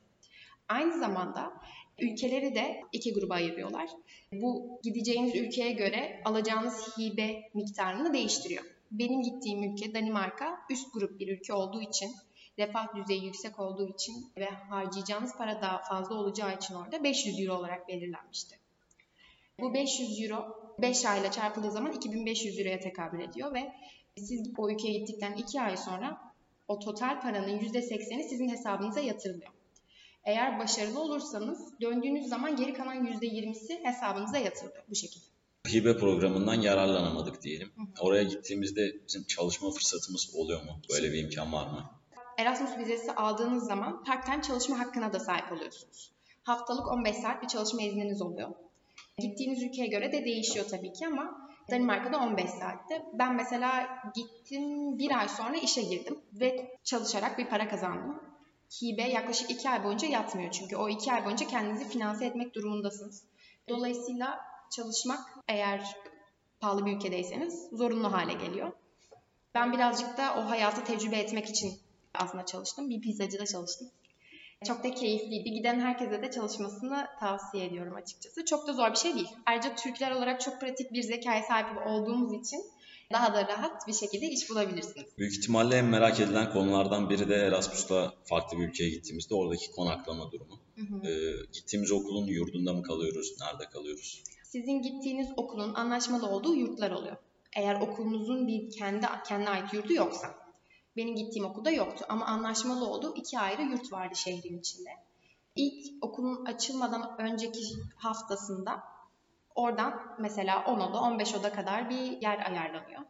Aynı 0.70 1.00
zamanda 1.00 1.54
ülkeleri 2.00 2.56
de 2.56 2.82
iki 2.92 3.14
gruba 3.14 3.34
ayırıyorlar. 3.34 3.90
Bu 4.32 4.80
gideceğiniz 4.84 5.36
ülkeye 5.36 5.72
göre 5.72 6.22
alacağınız 6.26 6.98
hibe 6.98 7.50
miktarını 7.54 8.14
değiştiriyor. 8.14 8.64
Benim 8.92 9.22
gittiğim 9.22 9.64
ülke 9.64 9.94
Danimarka 9.94 10.60
üst 10.70 10.94
grup 10.94 11.20
bir 11.20 11.38
ülke 11.38 11.54
olduğu 11.54 11.82
için 11.82 12.12
refah 12.60 12.96
düzeyi 12.96 13.26
yüksek 13.26 13.60
olduğu 13.60 13.90
için 13.90 14.32
ve 14.38 14.46
harcayacağınız 14.46 15.38
para 15.38 15.62
daha 15.62 15.78
fazla 15.78 16.16
olacağı 16.16 16.56
için 16.56 16.74
orada 16.74 17.04
500 17.04 17.40
euro 17.40 17.54
olarak 17.60 17.88
belirlenmişti. 17.88 18.60
Bu 19.60 19.74
500 19.74 20.22
euro 20.22 20.68
5 20.80 21.06
ayla 21.06 21.32
çarpıldığı 21.32 21.72
zaman 21.72 21.92
2500 21.92 22.60
euroya 22.60 22.80
tekabül 22.80 23.20
ediyor 23.20 23.54
ve 23.54 23.74
siz 24.18 24.50
o 24.58 24.70
ülkeye 24.70 25.00
gittikten 25.00 25.34
2 25.34 25.62
ay 25.62 25.78
sonra 25.78 26.18
o 26.68 26.80
total 26.80 27.22
paranın 27.22 27.60
%80'i 27.60 28.24
sizin 28.30 28.50
hesabınıza 28.50 29.00
yatırılıyor. 29.00 29.52
Eğer 30.24 30.60
başarılı 30.60 31.00
olursanız 31.00 31.60
döndüğünüz 31.82 32.28
zaman 32.28 32.56
geri 32.56 32.74
kalan 32.74 33.06
%20'si 33.06 33.84
hesabınıza 33.84 34.38
yatırılıyor 34.38 34.84
bu 34.90 34.96
şekilde. 34.96 35.26
Hibe 35.74 35.98
programından 35.98 36.62
yararlanamadık 36.62 37.44
diyelim. 37.44 37.72
Hı 37.76 37.82
hı. 37.82 37.86
Oraya 38.00 38.24
gittiğimizde 38.24 38.96
bizim 39.08 39.24
çalışma 39.24 39.72
fırsatımız 39.72 40.36
oluyor 40.36 40.64
mu? 40.64 40.82
Böyle 40.90 41.14
bir 41.14 41.24
imkan 41.24 41.54
var 41.54 41.68
mı? 41.68 41.97
Erasmus 42.38 42.78
vizesi 42.78 43.12
aldığınız 43.12 43.68
zaman 43.68 44.04
part-time 44.04 44.42
çalışma 44.42 44.80
hakkına 44.80 45.14
da 45.14 45.20
sahip 45.20 45.52
oluyorsunuz. 45.52 46.12
Haftalık 46.44 46.88
15 46.88 47.16
saat 47.16 47.44
bir 47.44 47.48
çalışma 47.48 47.82
izniniz 47.82 48.22
oluyor. 48.22 48.50
Gittiğiniz 49.18 49.64
ülkeye 49.64 49.88
göre 49.88 50.12
de 50.12 50.26
değişiyor 50.26 50.66
tabii 50.70 50.94
ki 50.94 51.08
ama 51.08 51.50
Danimarka'da 51.72 52.18
15 52.18 52.50
saatte. 52.50 53.06
Ben 53.14 53.36
mesela 53.36 53.88
gittim 54.16 54.98
bir 55.00 55.20
ay 55.20 55.30
sonra 55.30 55.58
işe 55.58 55.82
girdim 55.82 56.20
ve 56.34 56.78
çalışarak 56.84 57.38
bir 57.38 57.50
para 57.50 57.70
kazandım. 57.70 58.24
Hibe 58.82 59.02
yaklaşık 59.02 59.52
2 59.52 59.70
ay 59.70 59.84
boyunca 59.84 60.08
yatmıyor 60.08 60.52
çünkü 60.52 60.76
o 60.76 60.90
2 60.90 61.14
ay 61.14 61.26
boyunca 61.26 61.48
kendinizi 61.48 61.90
finanse 61.90 62.26
etmek 62.26 62.56
durumundasınız. 62.56 63.24
Dolayısıyla 63.70 64.40
çalışmak 64.70 65.20
eğer 65.48 65.96
pahalı 66.60 66.86
bir 66.86 66.96
ülkedeyseniz 66.96 67.70
zorunlu 67.72 68.14
hale 68.14 68.34
geliyor. 68.34 68.72
Ben 69.54 69.74
birazcık 69.74 70.18
da 70.18 70.36
o 70.38 70.50
hayatı 70.50 70.84
tecrübe 70.84 71.18
etmek 71.18 71.50
için 71.50 71.87
aslında 72.14 72.46
çalıştım. 72.46 72.90
Bir 72.90 73.02
pizzacıda 73.02 73.46
çalıştım. 73.46 73.88
Çok 74.66 74.84
da 74.84 74.92
keyifliydi. 74.92 75.52
Giden 75.52 75.80
herkese 75.80 76.22
de 76.22 76.32
çalışmasını 76.32 77.08
tavsiye 77.20 77.66
ediyorum 77.66 77.96
açıkçası. 77.96 78.46
Çok 78.46 78.68
da 78.68 78.74
zor 78.74 78.92
bir 78.92 78.98
şey 78.98 79.16
değil. 79.16 79.30
Ayrıca 79.46 79.76
Türkler 79.76 80.12
olarak 80.12 80.42
çok 80.42 80.62
pratik 80.62 80.94
bir 80.94 81.04
zekaya 81.04 81.44
sahip 81.44 81.88
olduğumuz 81.88 82.34
için 82.34 82.60
daha 83.14 83.34
da 83.34 83.48
rahat 83.48 83.88
bir 83.88 83.94
şekilde 83.94 84.26
iş 84.26 84.50
bulabilirsiniz. 84.50 85.18
Büyük 85.18 85.38
ihtimalle 85.38 85.76
en 85.76 85.86
merak 85.86 86.20
edilen 86.20 86.54
konulardan 86.54 87.10
biri 87.10 87.30
de 87.30 87.36
Erasmus'ta 87.36 88.14
farklı 88.26 88.58
bir 88.58 88.68
ülkeye 88.68 88.90
gittiğimizde 88.90 89.36
oradaki 89.36 89.72
konaklama 89.72 90.32
durumu. 90.32 90.60
Hı 90.76 90.82
hı. 90.82 91.08
Ee, 91.08 91.46
gittiğimiz 91.54 91.92
okulun 91.92 92.28
yurdunda 92.28 92.74
mı 92.74 92.84
kalıyoruz, 92.84 93.36
nerede 93.42 93.70
kalıyoruz? 93.70 94.24
Sizin 94.44 94.82
gittiğiniz 94.82 95.28
okulun 95.38 95.74
anlaşmalı 95.74 96.28
olduğu 96.28 96.56
yurtlar 96.56 96.92
oluyor. 96.92 97.16
Eğer 97.56 97.82
okulunuzun 97.82 98.48
bir 98.48 98.72
kendi 98.72 99.08
kendine 99.28 99.50
ait 99.50 99.74
yurdu 99.74 99.94
yoksa. 99.94 100.47
Benim 100.98 101.16
gittiğim 101.16 101.46
okulda 101.46 101.72
yoktu 101.72 102.06
ama 102.10 102.26
anlaşmalı 102.26 102.86
olduğu 102.86 103.16
iki 103.16 103.40
ayrı 103.40 103.62
yurt 103.62 103.92
vardı 103.92 104.16
şehrin 104.16 104.60
içinde. 104.60 104.90
İlk 105.56 106.04
okulun 106.04 106.46
açılmadan 106.46 107.16
önceki 107.20 107.62
haftasında 107.96 108.84
oradan 109.56 110.16
mesela 110.20 110.64
10 110.66 110.80
oda 110.80 111.02
15 111.02 111.36
oda 111.36 111.52
kadar 111.52 111.90
bir 111.90 112.22
yer 112.22 112.52
ayarlanıyor. 112.52 113.02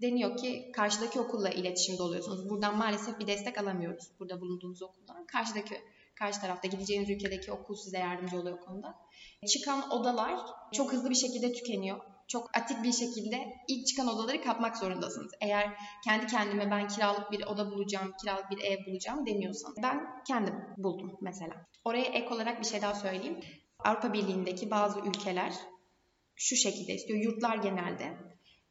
Deniyor 0.00 0.36
ki 0.36 0.72
karşıdaki 0.72 1.20
okulla 1.20 1.50
iletişimde 1.50 2.02
oluyorsunuz. 2.02 2.50
Buradan 2.50 2.76
maalesef 2.76 3.18
bir 3.18 3.26
destek 3.26 3.58
alamıyoruz 3.58 4.10
burada 4.20 4.40
bulunduğunuz 4.40 4.82
okuldan. 4.82 5.26
Karşıdaki 5.26 5.74
karşı 6.14 6.40
tarafta 6.40 6.68
gideceğiniz 6.68 7.10
ülkedeki 7.10 7.52
okul 7.52 7.74
size 7.74 7.98
yardımcı 7.98 8.40
oluyor 8.40 8.60
konuda. 8.60 8.94
Çıkan 9.46 9.90
odalar 9.90 10.40
çok 10.72 10.92
hızlı 10.92 11.10
bir 11.10 11.14
şekilde 11.14 11.52
tükeniyor. 11.52 12.00
Çok 12.28 12.56
atik 12.56 12.82
bir 12.82 12.92
şekilde 12.92 13.54
ilk 13.68 13.86
çıkan 13.86 14.08
odaları 14.08 14.42
kapmak 14.42 14.76
zorundasınız. 14.76 15.32
Eğer 15.40 15.78
kendi 16.04 16.26
kendime 16.26 16.70
ben 16.70 16.88
kiralık 16.88 17.32
bir 17.32 17.46
oda 17.46 17.70
bulacağım, 17.70 18.12
kiralık 18.22 18.50
bir 18.50 18.58
ev 18.58 18.86
bulacağım 18.86 19.26
demiyorsanız. 19.26 19.76
Ben 19.82 20.22
kendim 20.26 20.54
buldum 20.76 21.18
mesela. 21.20 21.66
Oraya 21.84 22.04
ek 22.04 22.34
olarak 22.34 22.60
bir 22.60 22.66
şey 22.66 22.82
daha 22.82 22.94
söyleyeyim. 22.94 23.40
Avrupa 23.78 24.12
Birliği'ndeki 24.12 24.70
bazı 24.70 25.00
ülkeler 25.00 25.52
şu 26.36 26.56
şekilde 26.56 26.94
istiyor. 26.94 27.18
Yurtlar 27.18 27.56
genelde 27.56 28.16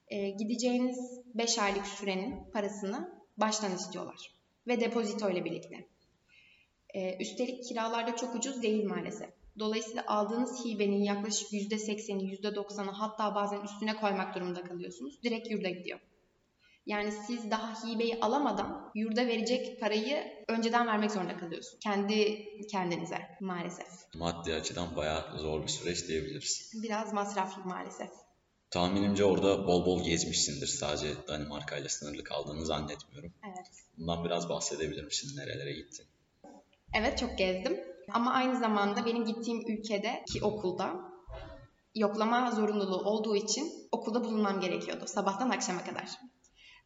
e, 0.07 0.29
gideceğiniz 0.29 1.21
5 1.33 1.59
aylık 1.59 1.87
sürenin 1.87 2.51
parasını 2.51 3.23
baştan 3.37 3.75
istiyorlar. 3.75 4.35
Ve 4.67 4.79
depozito 4.79 5.29
ile 5.29 5.45
birlikte. 5.45 5.87
E, 6.93 7.17
üstelik 7.17 7.63
kiralarda 7.63 8.15
çok 8.15 8.35
ucuz 8.35 8.61
değil 8.63 8.85
maalesef. 8.85 9.29
Dolayısıyla 9.59 10.03
aldığınız 10.07 10.65
hibenin 10.65 11.03
yaklaşık 11.03 11.53
%80'i, 11.53 12.41
%90'ı 12.41 12.91
hatta 12.91 13.35
bazen 13.35 13.61
üstüne 13.61 13.95
koymak 13.95 14.35
durumunda 14.35 14.63
kalıyorsunuz. 14.63 15.23
Direkt 15.23 15.51
yurda 15.51 15.69
gidiyor. 15.69 15.99
Yani 16.85 17.11
siz 17.11 17.51
daha 17.51 17.83
hibeyi 17.83 18.19
alamadan 18.21 18.91
yurda 18.95 19.27
verecek 19.27 19.79
parayı 19.79 20.23
önceden 20.47 20.87
vermek 20.87 21.11
zorunda 21.11 21.37
kalıyorsunuz. 21.37 21.79
Kendi 21.79 22.45
kendinize 22.71 23.17
maalesef. 23.41 23.87
Maddi 24.15 24.53
açıdan 24.53 24.95
bayağı 24.95 25.39
zor 25.39 25.63
bir 25.63 25.67
süreç 25.67 26.07
diyebiliriz. 26.07 26.71
Biraz 26.83 27.13
masraflı 27.13 27.65
maalesef. 27.65 28.09
Tahminimce 28.69 29.23
orada 29.23 29.67
bol 29.67 29.85
bol 29.85 30.03
gezmişsindir. 30.03 30.67
Sadece 30.67 31.07
Danimarka 31.27 31.77
ile 31.77 31.89
sınırlı 31.89 32.23
kaldığını 32.23 32.65
zannetmiyorum. 32.65 33.33
Evet. 33.45 33.67
Bundan 33.97 34.25
biraz 34.25 34.49
bahsedebilir 34.49 35.03
misin? 35.03 35.37
Nerelere 35.37 35.73
gittin? 35.73 36.05
Evet 36.93 37.17
çok 37.17 37.37
gezdim. 37.37 37.92
Ama 38.11 38.33
aynı 38.33 38.59
zamanda 38.59 39.05
benim 39.05 39.25
gittiğim 39.25 39.61
ülkede 39.67 40.23
ki 40.33 40.45
okulda 40.45 41.13
yoklama 41.95 42.51
zorunluluğu 42.51 43.09
olduğu 43.09 43.35
için 43.35 43.71
okulda 43.91 44.23
bulunmam 44.23 44.59
gerekiyordu 44.59 45.07
sabahtan 45.07 45.49
akşama 45.49 45.83
kadar. 45.83 46.09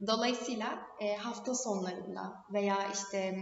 Dolayısıyla 0.08 0.80
e, 1.00 1.16
hafta 1.16 1.56
sonlarında 1.56 2.34
veya 2.54 2.78
işte 2.94 3.38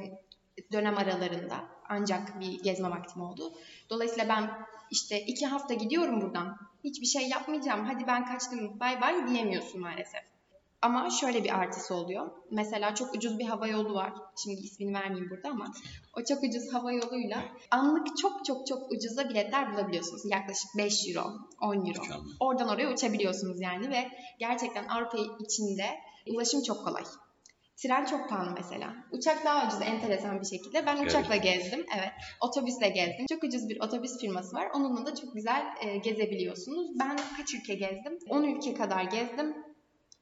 dönem 0.71 0.97
aralarında 0.97 1.55
ancak 1.89 2.39
bir 2.39 2.63
gezme 2.63 2.89
vaktim 2.89 3.21
oldu. 3.21 3.53
Dolayısıyla 3.89 4.29
ben 4.29 4.51
işte 4.91 5.21
iki 5.21 5.45
hafta 5.45 5.73
gidiyorum 5.73 6.21
buradan. 6.21 6.57
Hiçbir 6.83 7.05
şey 7.05 7.27
yapmayacağım. 7.27 7.85
Hadi 7.85 8.07
ben 8.07 8.25
kaçtım 8.25 8.79
bay 8.79 9.01
bay 9.01 9.27
diyemiyorsun 9.27 9.81
maalesef. 9.81 10.34
Ama 10.85 11.09
şöyle 11.09 11.43
bir 11.43 11.59
artısı 11.59 11.95
oluyor. 11.95 12.31
Mesela 12.51 12.95
çok 12.95 13.15
ucuz 13.15 13.39
bir 13.39 13.45
hava 13.45 13.67
yolu 13.67 13.93
var. 13.93 14.13
Şimdi 14.43 14.61
ismini 14.61 14.93
vermeyeyim 14.93 15.29
burada 15.29 15.49
ama 15.49 15.73
o 16.17 16.23
çok 16.23 16.43
ucuz 16.43 16.73
hava 16.73 16.91
yoluyla 16.91 17.43
anlık 17.71 18.17
çok 18.17 18.45
çok 18.45 18.67
çok 18.67 18.91
ucuza 18.91 19.29
biletler 19.29 19.73
bulabiliyorsunuz. 19.73 20.21
Yaklaşık 20.25 20.69
5 20.77 21.07
euro, 21.07 21.27
10 21.61 21.75
euro. 21.75 22.01
Oradan 22.39 22.69
oraya 22.69 22.93
uçabiliyorsunuz 22.93 23.61
yani 23.61 23.89
ve 23.89 24.07
gerçekten 24.39 24.87
Avrupa 24.87 25.17
içinde 25.39 25.85
ulaşım 26.27 26.63
çok 26.63 26.85
kolay. 26.85 27.03
Tren 27.77 28.05
çok 28.05 28.29
pahalı 28.29 28.51
mesela. 28.57 28.93
Uçak 29.11 29.45
daha 29.45 29.67
ucuz 29.67 29.81
enteresan 29.81 30.41
bir 30.41 30.45
şekilde. 30.45 30.85
Ben 30.85 31.05
uçakla 31.05 31.35
gezdim. 31.35 31.85
Evet. 31.97 32.11
Otobüsle 32.41 32.89
gezdim. 32.89 33.25
Çok 33.29 33.43
ucuz 33.43 33.69
bir 33.69 33.79
otobüs 33.79 34.19
firması 34.21 34.55
var. 34.55 34.67
Onunla 34.73 35.05
da 35.05 35.15
çok 35.15 35.33
güzel 35.33 35.65
e, 35.81 35.97
gezebiliyorsunuz. 35.97 36.99
Ben 36.99 37.17
kaç 37.37 37.53
ülke 37.53 37.73
gezdim? 37.73 38.17
10 38.29 38.43
ülke 38.43 38.73
kadar 38.73 39.03
gezdim. 39.03 39.55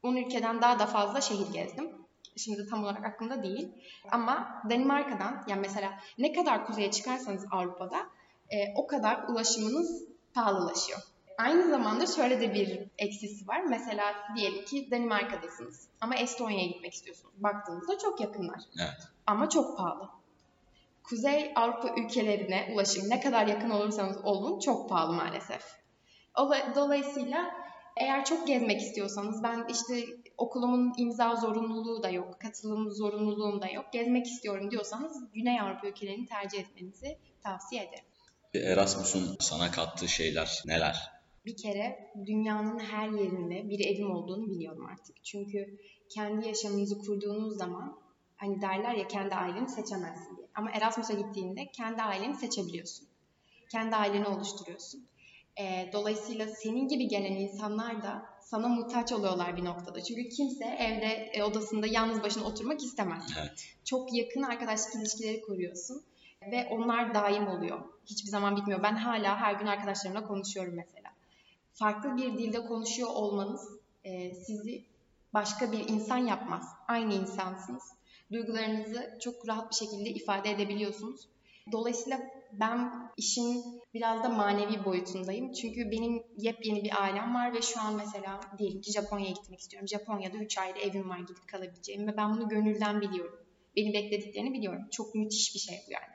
10 0.04 0.16
ülkeden 0.16 0.62
daha 0.62 0.80
da 0.80 0.86
fazla 0.86 1.22
şehir 1.22 1.54
gezdim. 1.54 1.92
Şimdi 2.38 2.70
tam 2.70 2.84
olarak 2.84 3.06
aklımda 3.06 3.44
değil. 3.44 3.72
Ama 4.12 4.62
Danimarka'dan 4.70 5.44
yani 5.48 5.62
mesela 5.62 5.90
ne 6.18 6.34
kadar 6.34 6.66
kuzeye 6.66 6.92
çıkarsanız 6.92 7.46
Avrupa'da 7.52 7.98
e, 8.50 8.58
o 8.76 8.88
kadar 8.88 9.24
ulaşımınız 9.28 10.04
pahalılaşıyor. 10.34 11.00
Aynı 11.38 11.70
zamanda 11.70 12.06
şöyle 12.06 12.42
de 12.42 12.54
bir 12.54 12.84
eksisi 12.98 13.48
var. 13.48 13.62
Mesela 13.70 14.04
diyelim 14.36 14.66
ki 14.66 14.88
Danimarka'dasınız 14.92 15.88
ama 16.02 16.16
Estonya'ya 16.16 16.68
gitmek 16.68 16.94
istiyorsunuz. 16.94 17.34
Baktığınızda 17.38 17.98
çok 17.98 18.22
yakınlar 18.22 18.60
Evet. 18.80 18.98
ama 19.28 19.50
çok 19.50 19.78
pahalı. 19.78 20.10
Kuzey 21.04 21.52
Avrupa 21.56 21.90
ülkelerine 22.02 22.70
ulaşım 22.74 23.10
ne 23.10 23.20
kadar 23.22 23.48
yakın 23.48 23.70
olursanız 23.70 24.18
olun 24.26 24.60
çok 24.60 24.90
pahalı 24.90 25.14
maalesef. 25.14 25.62
Ola- 26.36 26.76
Dolayısıyla 26.76 27.52
eğer 27.98 28.26
çok 28.26 28.48
gezmek 28.48 28.82
istiyorsanız 28.82 29.44
ben 29.44 29.66
işte 29.70 30.06
okulumun 30.38 30.94
imza 30.98 31.36
zorunluluğu 31.36 32.04
da 32.04 32.10
yok, 32.10 32.40
katılım 32.40 32.92
zorunluluğum 32.92 33.62
da 33.62 33.68
yok. 33.68 33.86
Gezmek 33.94 34.26
istiyorum 34.26 34.72
diyorsanız 34.72 35.32
Güney 35.34 35.62
Avrupa 35.62 35.88
ülkelerini 35.88 36.26
tercih 36.26 36.60
etmenizi 36.60 37.18
tavsiye 37.44 37.84
ederim. 37.84 38.06
Erasmus'un 38.54 39.38
sana 39.40 39.72
kattığı 39.72 40.08
şeyler 40.08 40.64
neler? 40.66 41.12
Bir 41.46 41.58
kere 41.58 42.12
dünyanın 42.26 42.80
her 42.80 43.10
yerinde 43.10 43.70
bir 43.70 43.86
evim 43.86 44.12
olduğunu 44.12 44.50
biliyorum 44.50 44.86
artık. 44.86 45.24
Çünkü 45.24 45.80
kendi 46.10 46.48
yaşamınızı 46.48 47.00
kurduğunuz 47.00 47.58
zaman 47.58 48.00
hani 48.36 48.62
derler 48.62 48.94
ya 48.94 49.08
kendi 49.08 49.36
aileni 49.36 49.70
seçemezsin 49.70 50.38
diye. 50.38 50.48
Ama 50.56 50.72
Erasmus'a 50.72 51.14
gittiğinde 51.14 51.72
kendi 51.72 52.02
aileni 52.02 52.36
seçebiliyorsun. 52.36 53.08
Kendi 53.72 53.96
aileni 53.96 54.28
oluşturuyorsun. 54.28 55.08
Ee, 55.60 55.90
dolayısıyla 55.94 56.48
senin 56.48 56.88
gibi 56.88 57.08
gelen 57.08 57.36
insanlar 57.36 58.04
da 58.04 58.26
sana 58.42 58.68
muhtaç 58.68 59.12
oluyorlar 59.12 59.58
bir 59.58 59.66
noktada. 59.66 60.04
Çünkü 60.04 60.30
kimse 60.30 60.66
evde 60.66 61.08
e, 61.08 61.44
odasında 61.44 61.88
yalnız 61.88 62.24
başına 62.24 62.44
oturmak 62.44 62.84
istemez. 62.84 63.24
Evet. 63.40 63.76
Çok 63.86 64.14
yakın 64.14 64.42
arkadaşlık 64.42 64.96
ilişkileri 64.96 65.42
kuruyorsun 65.42 66.04
ve 66.52 66.68
onlar 66.72 67.14
daim 67.14 67.48
oluyor. 67.48 67.80
Hiçbir 68.06 68.30
zaman 68.30 68.58
bitmiyor. 68.58 68.84
Ben 68.84 68.96
hala 68.96 69.38
her 69.38 69.54
gün 69.54 69.66
arkadaşlarımla 69.66 70.28
konuşuyorum 70.28 70.74
mesela. 70.76 71.10
Farklı 71.74 72.18
bir 72.18 72.38
dilde 72.38 72.66
konuşuyor 72.66 73.10
olmanız 73.10 73.70
e, 74.04 74.34
sizi 74.34 74.86
başka 75.34 75.72
bir 75.72 75.90
insan 75.90 76.18
yapmaz. 76.18 76.66
Aynı 76.88 77.14
insansınız. 77.14 77.84
Duygularınızı 78.32 79.18
çok 79.22 79.48
rahat 79.48 79.72
bir 79.72 79.76
şekilde 79.76 80.10
ifade 80.10 80.52
edebiliyorsunuz. 80.52 81.28
Dolayısıyla 81.72 82.20
ben 82.60 83.10
işin 83.18 83.64
biraz 83.94 84.24
da 84.24 84.30
manevi 84.30 84.86
boyutundayım. 84.86 85.52
Çünkü 85.54 85.92
benim 85.92 86.24
yepyeni 86.38 86.84
bir 86.84 87.04
ailem 87.04 87.36
var 87.36 87.54
ve 87.54 87.62
şu 87.62 87.82
an 87.82 87.96
mesela 87.96 88.40
diyelim 88.58 88.82
ki 88.82 88.92
Japonya'ya 88.92 89.32
gitmek 89.32 89.60
istiyorum. 89.60 89.88
Japonya'da 89.88 90.38
3 90.38 90.58
ayda 90.58 90.80
evim 90.80 91.10
var 91.10 91.20
gidip 91.20 91.48
kalabileceğim 91.48 92.08
ve 92.08 92.18
ben 92.18 92.34
bunu 92.34 92.50
gönülden 92.50 93.02
biliyorum. 93.02 93.40
Beni 93.76 93.94
beklediklerini 93.94 94.54
biliyorum. 94.54 94.82
Çok 94.92 95.16
müthiş 95.16 95.56
bir 95.56 95.60
şey 95.60 95.76
bu 95.88 95.92
yani. 95.92 96.14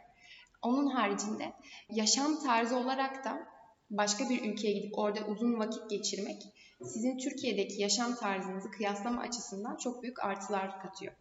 Onun 0.62 0.86
haricinde 0.86 1.52
yaşam 1.90 2.40
tarzı 2.40 2.76
olarak 2.76 3.24
da 3.24 3.48
başka 3.90 4.30
bir 4.30 4.52
ülkeye 4.52 4.72
gidip 4.72 4.98
orada 4.98 5.26
uzun 5.26 5.58
vakit 5.58 5.90
geçirmek 5.90 6.42
sizin 6.84 7.18
Türkiye'deki 7.18 7.82
yaşam 7.82 8.14
tarzınızı 8.14 8.70
kıyaslama 8.70 9.20
açısından 9.20 9.76
çok 9.76 10.02
büyük 10.02 10.24
artılar 10.24 10.80
katıyor. 10.80 11.12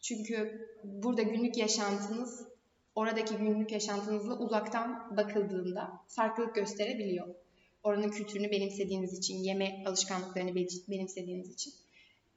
Çünkü 0.00 0.66
burada 0.84 1.22
günlük 1.22 1.56
yaşantınız 1.56 2.48
oradaki 2.94 3.36
günlük 3.36 3.72
yaşantınızla 3.72 4.38
uzaktan 4.38 5.16
bakıldığında 5.16 5.92
farklılık 6.08 6.54
gösterebiliyor. 6.54 7.34
Oranın 7.82 8.10
kültürünü 8.10 8.50
benimsediğiniz 8.50 9.18
için, 9.18 9.36
yeme 9.36 9.84
alışkanlıklarını 9.86 10.54
benimsediğiniz 10.88 11.50
için. 11.54 11.72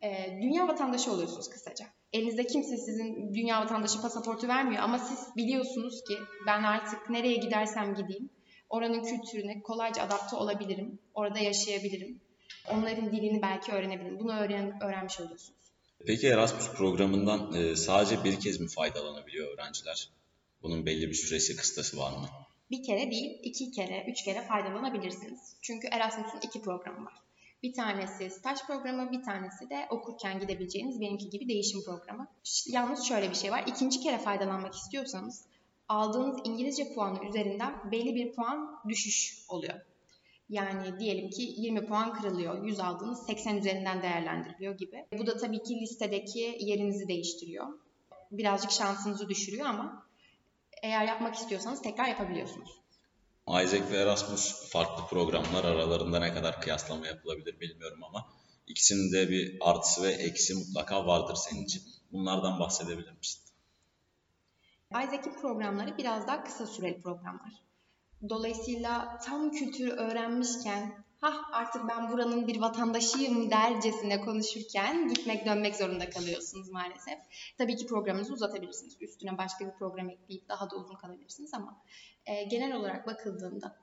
Ee, 0.04 0.40
dünya 0.42 0.68
vatandaşı 0.68 1.12
oluyorsunuz 1.12 1.50
kısaca. 1.50 1.86
Elinizde 2.14 2.48
kimse 2.48 2.78
sizin 2.78 3.34
dünya 3.34 3.62
vatandaşı 3.62 4.02
pasaportu 4.02 4.48
vermiyor 4.48 4.84
ama 4.84 5.00
siz 5.00 5.36
biliyorsunuz 5.36 6.04
ki 6.04 6.18
ben 6.48 6.64
artık 6.64 7.10
nereye 7.10 7.36
gidersem 7.36 7.96
gideyim 7.96 8.30
Oranın 8.74 9.04
kültürüne 9.04 9.62
kolayca 9.62 10.04
adapte 10.04 10.36
olabilirim. 10.36 11.00
Orada 11.14 11.40
yaşayabilirim. 11.40 12.22
Onların 12.72 13.12
dilini 13.12 13.42
belki 13.42 13.72
öğrenebilirim. 13.72 14.20
Bunu 14.20 14.40
öğren 14.40 14.84
öğrenmiş 14.84 15.20
oluyorsunuz. 15.20 15.60
Peki 16.08 16.28
Erasmus 16.28 16.72
programından 16.72 17.54
e, 17.54 17.76
sadece 17.76 18.24
bir 18.24 18.40
kez 18.40 18.60
mi 18.60 18.68
faydalanabiliyor 18.68 19.54
öğrenciler? 19.54 20.10
Bunun 20.64 20.86
belli 20.86 21.10
bir 21.10 21.14
süresi 21.14 21.56
kıstası 21.56 21.98
var 21.98 22.12
mı? 22.12 22.28
Bir 22.72 22.84
kere 22.84 23.12
değil, 23.12 23.40
iki 23.44 23.72
kere, 23.72 24.06
üç 24.08 24.24
kere 24.24 24.42
faydalanabilirsiniz. 24.42 25.56
Çünkü 25.62 25.88
Erasmus'un 25.92 26.40
iki 26.44 26.62
programı 26.62 27.06
var. 27.06 27.14
Bir 27.64 27.74
tanesi 27.74 28.30
staj 28.30 28.60
programı, 28.68 29.12
bir 29.12 29.24
tanesi 29.24 29.70
de 29.70 29.88
okurken 29.90 30.40
gidebileceğiniz 30.40 31.02
benimki 31.02 31.30
gibi 31.30 31.48
değişim 31.48 31.84
programı. 31.84 32.28
Yalnız 32.68 33.04
şöyle 33.04 33.30
bir 33.30 33.36
şey 33.36 33.52
var. 33.52 33.64
İkinci 33.68 34.00
kere 34.00 34.18
faydalanmak 34.18 34.76
istiyorsanız 34.76 35.46
aldığınız 35.90 36.38
İngilizce 36.44 36.94
puanı 36.94 37.26
üzerinden 37.30 37.92
belli 37.92 38.16
bir 38.16 38.34
puan 38.34 38.80
düşüş 38.88 39.46
oluyor. 39.50 39.74
Yani 40.50 41.00
diyelim 41.00 41.30
ki 41.30 41.42
20 41.42 41.86
puan 41.86 42.14
kırılıyor. 42.14 42.64
100 42.64 42.80
aldığınız 42.80 43.26
80 43.26 43.58
üzerinden 43.58 44.02
değerlendiriliyor 44.02 44.78
gibi. 44.78 45.06
Bu 45.18 45.28
da 45.28 45.38
tabii 45.38 45.64
ki 45.64 45.80
listedeki 45.82 46.58
yerinizi 46.60 47.08
değiştiriyor. 47.08 47.68
Birazcık 48.32 48.72
şansınızı 48.72 49.30
düşürüyor 49.30 49.66
ama 49.66 50.06
eğer 50.84 51.08
yapmak 51.08 51.36
istiyorsanız 51.36 51.82
tekrar 51.82 52.08
yapabiliyorsunuz. 52.08 52.84
Isaac 53.48 53.92
ve 53.92 53.98
Erasmus 53.98 54.72
farklı 54.72 55.08
programlar 55.08 55.64
aralarında 55.64 56.20
ne 56.20 56.34
kadar 56.34 56.62
kıyaslama 56.62 57.08
yapılabilir 57.08 57.60
bilmiyorum 57.60 58.04
ama 58.04 58.28
ikisinin 58.68 59.14
de 59.14 59.30
bir 59.30 59.58
artısı 59.62 60.04
ve 60.04 60.12
eksi 60.12 60.54
mutlaka 60.54 61.08
vardır 61.08 61.36
senin 61.36 61.64
için. 61.64 61.84
Bunlardan 62.12 62.60
bahsedebilir 62.60 63.12
misin? 63.12 63.42
Isaac'in 64.92 65.34
programları 65.42 65.98
biraz 65.98 66.28
daha 66.28 66.44
kısa 66.44 66.68
süreli 66.68 67.02
programlar. 67.02 67.64
Dolayısıyla 68.30 69.20
tam 69.26 69.52
kültürü 69.52 69.90
öğrenmişken 69.92 71.04
ha 71.24 71.42
artık 71.52 71.90
ben 71.90 72.12
buranın 72.12 72.48
bir 72.48 72.62
vatandaşıyım 72.62 73.52
dercesine 73.52 74.22
konuşurken 74.22 75.08
gitmek 75.08 75.46
dönmek 75.46 75.76
zorunda 75.76 76.10
kalıyorsunuz 76.10 76.70
maalesef. 76.70 77.20
Tabii 77.58 77.76
ki 77.76 77.88
programınızı 77.88 78.34
uzatabilirsiniz. 78.34 78.98
Üstüne 79.02 79.38
başka 79.38 79.66
bir 79.66 79.72
program 79.72 80.10
ekleyip 80.10 80.50
daha 80.50 80.70
da 80.70 80.76
uzun 80.76 80.96
kalabilirsiniz 80.96 81.54
ama 81.54 81.82
e, 82.26 82.44
genel 82.44 82.76
olarak 82.76 83.08
bakıldığında 83.08 83.76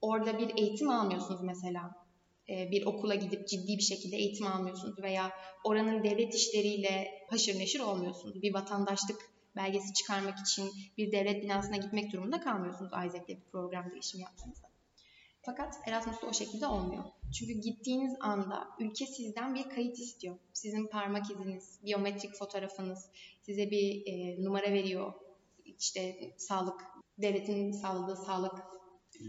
orada 0.00 0.38
bir 0.38 0.56
eğitim 0.56 0.90
almıyorsunuz 0.90 1.40
mesela. 1.42 2.08
Bir 2.48 2.86
okula 2.86 3.14
gidip 3.14 3.48
ciddi 3.48 3.76
bir 3.76 3.82
şekilde 3.82 4.16
eğitim 4.16 4.46
almıyorsunuz 4.46 4.98
veya 5.02 5.32
oranın 5.64 6.04
devlet 6.04 6.34
işleriyle 6.34 7.08
haşır 7.30 7.58
neşir 7.58 7.80
olmuyorsunuz. 7.80 8.42
Bir 8.42 8.54
vatandaşlık 8.54 9.20
belgesi 9.56 9.94
çıkarmak 9.94 10.38
için 10.38 10.70
bir 10.98 11.12
devlet 11.12 11.42
binasına 11.42 11.76
gitmek 11.76 12.12
durumunda 12.12 12.40
kalmıyorsunuz 12.40 12.90
Isaac'le 12.90 13.28
bir 13.28 13.50
program 13.52 13.90
değişimi 13.90 14.22
yaptığınızda. 14.22 14.67
Fakat 15.48 15.74
Erasmus'ta 15.86 16.26
o 16.26 16.32
şekilde 16.32 16.66
olmuyor. 16.66 17.04
Çünkü 17.38 17.52
gittiğiniz 17.52 18.16
anda 18.20 18.68
ülke 18.78 19.06
sizden 19.06 19.54
bir 19.54 19.68
kayıt 19.68 19.98
istiyor. 19.98 20.36
Sizin 20.52 20.86
parmak 20.86 21.30
iziniz, 21.30 21.80
biyometrik 21.84 22.34
fotoğrafınız, 22.34 23.10
size 23.42 23.70
bir 23.70 24.06
e, 24.06 24.44
numara 24.44 24.72
veriyor. 24.72 25.12
İşte 25.64 26.16
sağlık, 26.36 26.80
devletin 27.18 27.72
sağladığı 27.72 28.16
sağlık 28.16 28.52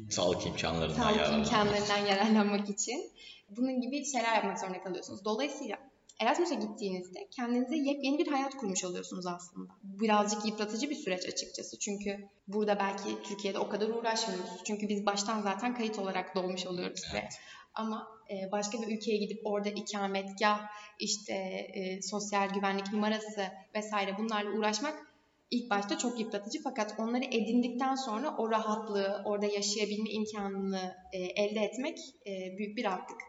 sağlık 0.09 0.45
imkanlarından 0.45 0.95
sağlık 0.95 1.17
yararlanmak. 1.17 1.47
imkanlarından 1.47 2.05
yararlanmak 2.05 2.69
için. 2.69 3.11
Bunun 3.49 3.81
gibi 3.81 4.05
şeyler 4.05 4.35
yapmak 4.35 4.59
zorunda 4.59 4.83
kalıyorsunuz. 4.83 5.25
Dolayısıyla 5.25 5.88
Erasmus'a 6.19 6.55
gittiğinizde 6.55 7.27
kendinize 7.31 7.75
yepyeni 7.75 8.17
bir 8.17 8.27
hayat 8.27 8.57
kurmuş 8.57 8.83
oluyorsunuz 8.83 9.27
aslında. 9.27 9.73
Birazcık 9.83 10.45
yıpratıcı 10.45 10.89
bir 10.89 10.95
süreç 10.95 11.25
açıkçası. 11.25 11.79
Çünkü 11.79 12.29
burada 12.47 12.79
belki 12.79 13.23
Türkiye'de 13.23 13.59
o 13.59 13.69
kadar 13.69 13.89
uğraşmıyoruz. 13.89 14.49
Çünkü 14.67 14.89
biz 14.89 15.05
baştan 15.05 15.41
zaten 15.41 15.75
kayıt 15.75 15.99
olarak 15.99 16.35
dolmuş 16.35 16.65
oluyoruz 16.65 17.01
Evet. 17.11 17.23
ve 17.23 17.29
ama 17.73 18.07
e, 18.29 18.51
başka 18.51 18.81
bir 18.81 18.97
ülkeye 18.97 19.17
gidip 19.17 19.41
orada 19.45 19.69
ikametgah, 19.69 20.59
işte 20.99 21.33
e, 21.73 22.01
sosyal 22.01 22.49
güvenlik 22.49 22.93
numarası 22.93 23.47
vesaire 23.75 24.17
bunlarla 24.17 24.51
uğraşmak 24.51 25.09
ilk 25.51 25.69
başta 25.69 25.97
çok 25.97 26.19
yıpratıcı 26.19 26.63
fakat 26.63 26.95
onları 26.99 27.23
edindikten 27.23 27.95
sonra 27.95 28.35
o 28.37 28.51
rahatlığı, 28.51 29.21
orada 29.25 29.45
yaşayabilme 29.45 30.09
imkanını 30.09 30.95
e, 31.13 31.17
elde 31.17 31.59
etmek 31.59 31.97
e, 32.27 32.57
büyük 32.57 32.77
bir 32.77 32.83
rahatlık. 32.83 33.21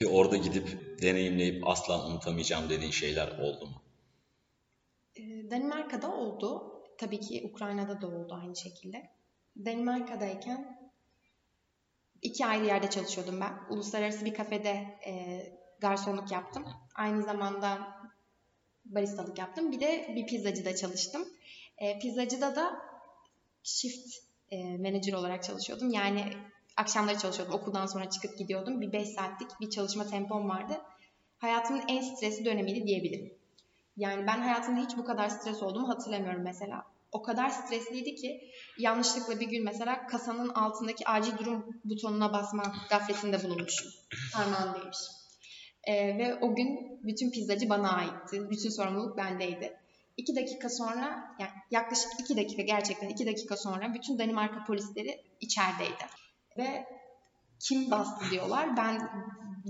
Bir 0.00 0.06
orada 0.06 0.36
gidip 0.36 0.98
deneyimleyip 1.02 1.68
asla 1.68 2.06
unutamayacağım 2.06 2.70
dediğin 2.70 2.90
şeyler 2.90 3.38
oldu 3.38 3.66
mu? 3.66 3.82
Ee, 5.16 5.50
Danimarka'da 5.50 6.14
oldu. 6.14 6.74
Tabii 6.98 7.20
ki 7.20 7.50
Ukrayna'da 7.52 8.00
da 8.00 8.06
oldu 8.06 8.38
aynı 8.42 8.56
şekilde. 8.56 9.10
Danimarka'dayken 9.64 10.90
iki 12.22 12.46
ayrı 12.46 12.66
yerde 12.66 12.90
çalışıyordum 12.90 13.40
ben. 13.40 13.58
Uluslararası 13.70 14.24
bir 14.24 14.34
kafede 14.34 14.98
e, 15.06 15.42
garsonluk 15.80 16.32
yaptım. 16.32 16.64
Aynı 16.94 17.22
zamanda 17.22 17.98
baristalık 18.84 19.38
yaptım. 19.38 19.72
Bir 19.72 19.80
de 19.80 20.12
bir 20.16 20.26
pizzacıda 20.26 20.76
çalıştım. 20.76 21.28
E, 21.78 21.98
pizzacıda 21.98 22.56
da 22.56 22.78
shift 23.62 24.16
e, 24.50 24.76
manager 24.76 25.12
olarak 25.12 25.44
çalışıyordum. 25.44 25.90
Yani 25.90 26.24
akşamları 26.78 27.18
çalışıyordum. 27.18 27.54
Okuldan 27.54 27.86
sonra 27.86 28.10
çıkıp 28.10 28.38
gidiyordum. 28.38 28.80
Bir 28.80 28.92
5 28.92 29.08
saatlik 29.08 29.50
bir 29.60 29.70
çalışma 29.70 30.06
tempom 30.06 30.48
vardı. 30.48 30.80
Hayatımın 31.38 31.82
en 31.88 32.00
stresli 32.00 32.44
dönemiydi 32.44 32.86
diyebilirim. 32.86 33.32
Yani 33.96 34.26
ben 34.26 34.38
hayatımda 34.40 34.80
hiç 34.80 34.96
bu 34.96 35.04
kadar 35.04 35.28
stres 35.28 35.62
olduğumu 35.62 35.88
hatırlamıyorum 35.88 36.42
mesela. 36.42 36.84
O 37.12 37.22
kadar 37.22 37.50
stresliydi 37.50 38.14
ki 38.14 38.40
yanlışlıkla 38.78 39.40
bir 39.40 39.48
gün 39.48 39.64
mesela 39.64 40.06
kasanın 40.06 40.48
altındaki 40.48 41.08
acil 41.08 41.38
durum 41.38 41.80
butonuna 41.84 42.32
basma 42.32 42.62
gafletinde 42.90 43.42
bulunmuşum. 43.42 43.92
Parmağımdaymış. 44.34 44.98
Ee, 45.84 46.18
ve 46.18 46.38
o 46.40 46.54
gün 46.54 47.00
bütün 47.02 47.30
pizzacı 47.30 47.68
bana 47.68 47.92
aitti. 47.92 48.50
Bütün 48.50 48.70
sorumluluk 48.70 49.16
bendeydi. 49.16 49.76
İki 50.16 50.36
dakika 50.36 50.68
sonra, 50.68 51.36
yani 51.38 51.50
yaklaşık 51.70 52.10
iki 52.20 52.36
dakika 52.36 52.62
gerçekten 52.62 53.08
iki 53.08 53.26
dakika 53.26 53.56
sonra 53.56 53.94
bütün 53.94 54.18
Danimarka 54.18 54.64
polisleri 54.64 55.20
içerideydi. 55.40 56.04
Ve 56.58 56.86
kim 57.60 57.90
bastı 57.90 58.30
diyorlar. 58.30 58.76
Ben 58.76 59.10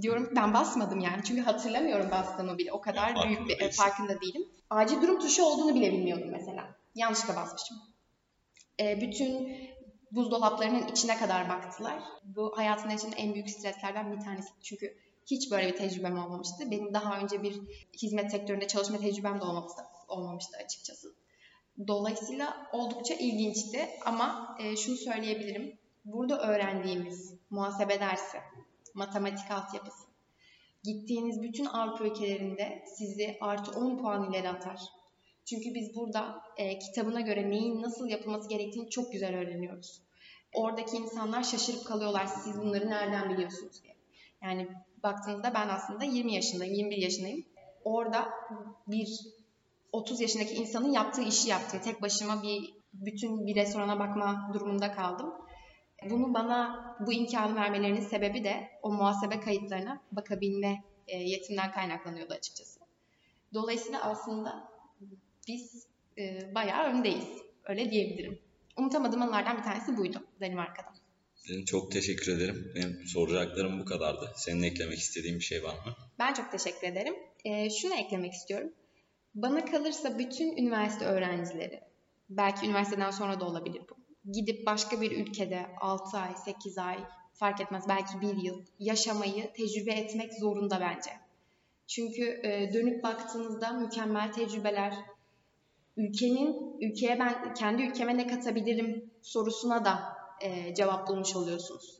diyorum 0.02 0.32
ben 0.36 0.54
basmadım 0.54 1.00
yani. 1.00 1.24
Çünkü 1.24 1.42
hatırlamıyorum 1.42 2.10
bastığımı 2.10 2.58
bile. 2.58 2.72
O 2.72 2.80
kadar 2.80 3.14
Farkında 3.14 3.28
büyük 3.28 3.48
bir 3.48 3.56
e, 3.56 3.60
değilsin. 3.60 3.82
farkında 3.82 4.20
değilim. 4.20 4.42
Acil 4.70 5.02
durum 5.02 5.18
tuşu 5.18 5.42
olduğunu 5.42 5.74
bile 5.74 5.92
bilmiyordum 5.92 6.28
mesela. 6.32 6.76
Yanlışlıkla 6.94 7.36
basmışım. 7.36 7.76
E, 8.80 9.00
bütün 9.00 9.58
buzdolaplarının 10.12 10.86
içine 10.88 11.16
kadar 11.16 11.48
baktılar. 11.48 12.02
Bu 12.24 12.52
hayatımın 12.56 12.96
içinde 12.96 13.16
en 13.16 13.34
büyük 13.34 13.50
streslerden 13.50 14.12
bir 14.12 14.20
tanesi. 14.24 14.48
Çünkü 14.62 14.96
hiç 15.26 15.50
böyle 15.50 15.68
bir 15.68 15.76
tecrübem 15.76 16.18
olmamıştı. 16.18 16.70
Benim 16.70 16.94
daha 16.94 17.20
önce 17.20 17.42
bir 17.42 17.60
hizmet 18.02 18.30
sektöründe 18.30 18.66
çalışma 18.66 18.98
tecrübem 18.98 19.40
de 19.40 19.44
olmamıştı, 19.44 19.82
olmamıştı 20.08 20.56
açıkçası. 20.64 21.14
Dolayısıyla 21.88 22.66
oldukça 22.72 23.14
ilginçti 23.14 23.88
ama 24.04 24.56
e, 24.60 24.76
şunu 24.76 24.96
söyleyebilirim. 24.96 25.77
Burada 26.12 26.40
öğrendiğimiz 26.40 27.34
muhasebe 27.50 28.00
dersi, 28.00 28.38
matematik 28.94 29.50
altyapısı, 29.50 30.06
gittiğiniz 30.84 31.42
bütün 31.42 31.64
Avrupa 31.64 32.04
ülkelerinde 32.04 32.84
sizi 32.96 33.38
artı 33.40 33.80
10 33.80 33.98
puan 33.98 34.30
ileri 34.30 34.48
atar. 34.48 34.80
Çünkü 35.44 35.74
biz 35.74 35.96
burada 35.96 36.42
e, 36.56 36.78
kitabına 36.78 37.20
göre 37.20 37.50
neyin 37.50 37.82
nasıl 37.82 38.08
yapılması 38.08 38.48
gerektiğini 38.48 38.90
çok 38.90 39.12
güzel 39.12 39.36
öğreniyoruz. 39.36 40.02
Oradaki 40.54 40.96
insanlar 40.96 41.42
şaşırıp 41.42 41.84
kalıyorlar 41.86 42.26
siz 42.26 42.58
bunları 42.60 42.90
nereden 42.90 43.30
biliyorsunuz 43.30 43.82
diye. 43.82 43.94
Yani 44.42 44.68
baktığınızda 45.02 45.54
ben 45.54 45.68
aslında 45.68 46.04
20 46.04 46.34
yaşındayım, 46.34 46.74
21 46.74 46.96
yaşındayım. 46.96 47.44
Orada 47.84 48.28
bir 48.86 49.08
30 49.92 50.20
yaşındaki 50.20 50.54
insanın 50.54 50.92
yaptığı 50.92 51.22
işi 51.22 51.48
yaptım. 51.50 51.80
Tek 51.84 52.02
başıma 52.02 52.42
bir 52.42 52.74
bütün 52.92 53.46
bir 53.46 53.54
restorana 53.54 53.98
bakma 53.98 54.50
durumunda 54.54 54.92
kaldım. 54.92 55.47
Bunu 56.10 56.34
bana 56.34 56.84
bu 57.06 57.12
imkanı 57.12 57.56
vermelerinin 57.56 58.00
sebebi 58.00 58.44
de 58.44 58.68
o 58.82 58.92
muhasebe 58.92 59.40
kayıtlarına 59.40 60.02
bakabilme 60.12 60.84
e, 61.06 61.16
yetimden 61.16 61.72
kaynaklanıyordu 61.72 62.34
açıkçası. 62.34 62.80
Dolayısıyla 63.54 64.02
aslında 64.02 64.68
biz 65.48 65.86
e, 66.18 66.54
bayağı 66.54 66.84
öndeyiz. 66.84 67.28
Öyle 67.64 67.90
diyebilirim. 67.90 68.38
Unutamadığım 68.76 69.22
anılardan 69.22 69.58
bir 69.58 69.62
tanesi 69.62 69.96
buydu 69.96 70.26
Danimarka'da. 70.40 70.88
Benim 71.50 71.64
çok 71.64 71.92
teşekkür 71.92 72.36
ederim. 72.36 72.72
Benim 72.74 73.06
soracaklarım 73.06 73.80
bu 73.80 73.84
kadardı. 73.84 74.32
Senin 74.36 74.62
eklemek 74.62 74.98
istediğin 74.98 75.36
bir 75.36 75.44
şey 75.44 75.62
var 75.62 75.74
mı? 75.74 75.94
Ben 76.18 76.34
çok 76.34 76.52
teşekkür 76.52 76.86
ederim. 76.86 77.14
E, 77.44 77.70
şunu 77.70 77.94
eklemek 77.94 78.32
istiyorum. 78.32 78.72
Bana 79.34 79.64
kalırsa 79.64 80.18
bütün 80.18 80.56
üniversite 80.56 81.04
öğrencileri, 81.04 81.80
belki 82.30 82.66
üniversiteden 82.66 83.10
sonra 83.10 83.40
da 83.40 83.44
olabilir 83.44 83.82
bu, 83.90 83.96
gidip 84.30 84.66
başka 84.66 85.00
bir 85.00 85.26
ülkede 85.26 85.66
6 85.80 86.18
ay, 86.18 86.34
8 86.44 86.78
ay, 86.78 86.98
fark 87.32 87.60
etmez 87.60 87.84
belki 87.88 88.20
bir 88.20 88.42
yıl 88.42 88.62
yaşamayı 88.78 89.52
tecrübe 89.52 89.92
etmek 89.92 90.34
zorunda 90.34 90.80
bence. 90.80 91.10
Çünkü 91.86 92.40
e, 92.44 92.72
dönüp 92.72 93.02
baktığınızda 93.02 93.72
mükemmel 93.72 94.32
tecrübeler, 94.32 94.94
ülkenin, 95.96 96.76
ülkeye 96.80 97.18
ben 97.18 97.54
kendi 97.54 97.82
ülkeme 97.82 98.16
ne 98.16 98.26
katabilirim 98.26 99.10
sorusuna 99.22 99.84
da 99.84 100.02
e, 100.40 100.74
cevap 100.74 101.08
bulmuş 101.08 101.36
oluyorsunuz. 101.36 101.98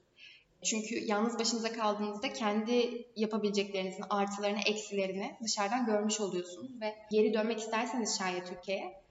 Çünkü 0.65 1.05
yalnız 1.05 1.39
başınıza 1.39 1.73
kaldığınızda 1.73 2.33
kendi 2.33 3.07
yapabileceklerinizin 3.17 4.05
artılarını, 4.11 4.59
eksilerini 4.67 5.37
dışarıdan 5.45 5.87
görmüş 5.87 6.21
oluyorsunuz 6.21 6.81
ve 6.81 6.95
geri 7.11 7.35
dönmek 7.35 7.59
isterseniz 7.59 8.19
şayet 8.19 8.47
Türkiye'ye 8.47 9.03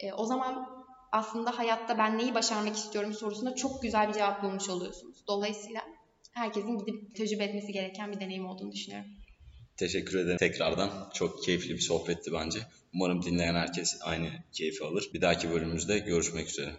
e, 0.00 0.12
o 0.12 0.24
zaman 0.24 0.81
aslında 1.12 1.58
hayatta 1.58 1.98
ben 1.98 2.18
neyi 2.18 2.34
başarmak 2.34 2.76
istiyorum 2.76 3.14
sorusunda 3.14 3.54
çok 3.54 3.82
güzel 3.82 4.08
bir 4.08 4.14
cevap 4.14 4.42
bulmuş 4.42 4.68
oluyorsunuz. 4.68 5.24
Dolayısıyla 5.28 5.82
herkesin 6.32 6.78
gidip 6.78 7.16
tecrübe 7.16 7.44
etmesi 7.44 7.72
gereken 7.72 8.12
bir 8.12 8.20
deneyim 8.20 8.46
olduğunu 8.46 8.72
düşünüyorum. 8.72 9.10
Teşekkür 9.76 10.18
ederim 10.18 10.38
tekrardan. 10.38 11.10
Çok 11.14 11.44
keyifli 11.44 11.74
bir 11.74 11.80
sohbetti 11.80 12.32
bence. 12.32 12.58
Umarım 12.94 13.22
dinleyen 13.22 13.54
herkes 13.54 13.98
aynı 14.02 14.30
keyfi 14.52 14.84
alır. 14.84 15.10
Bir 15.14 15.20
dahaki 15.20 15.50
bölümümüzde 15.50 15.98
görüşmek 15.98 16.48
üzere. 16.48 16.72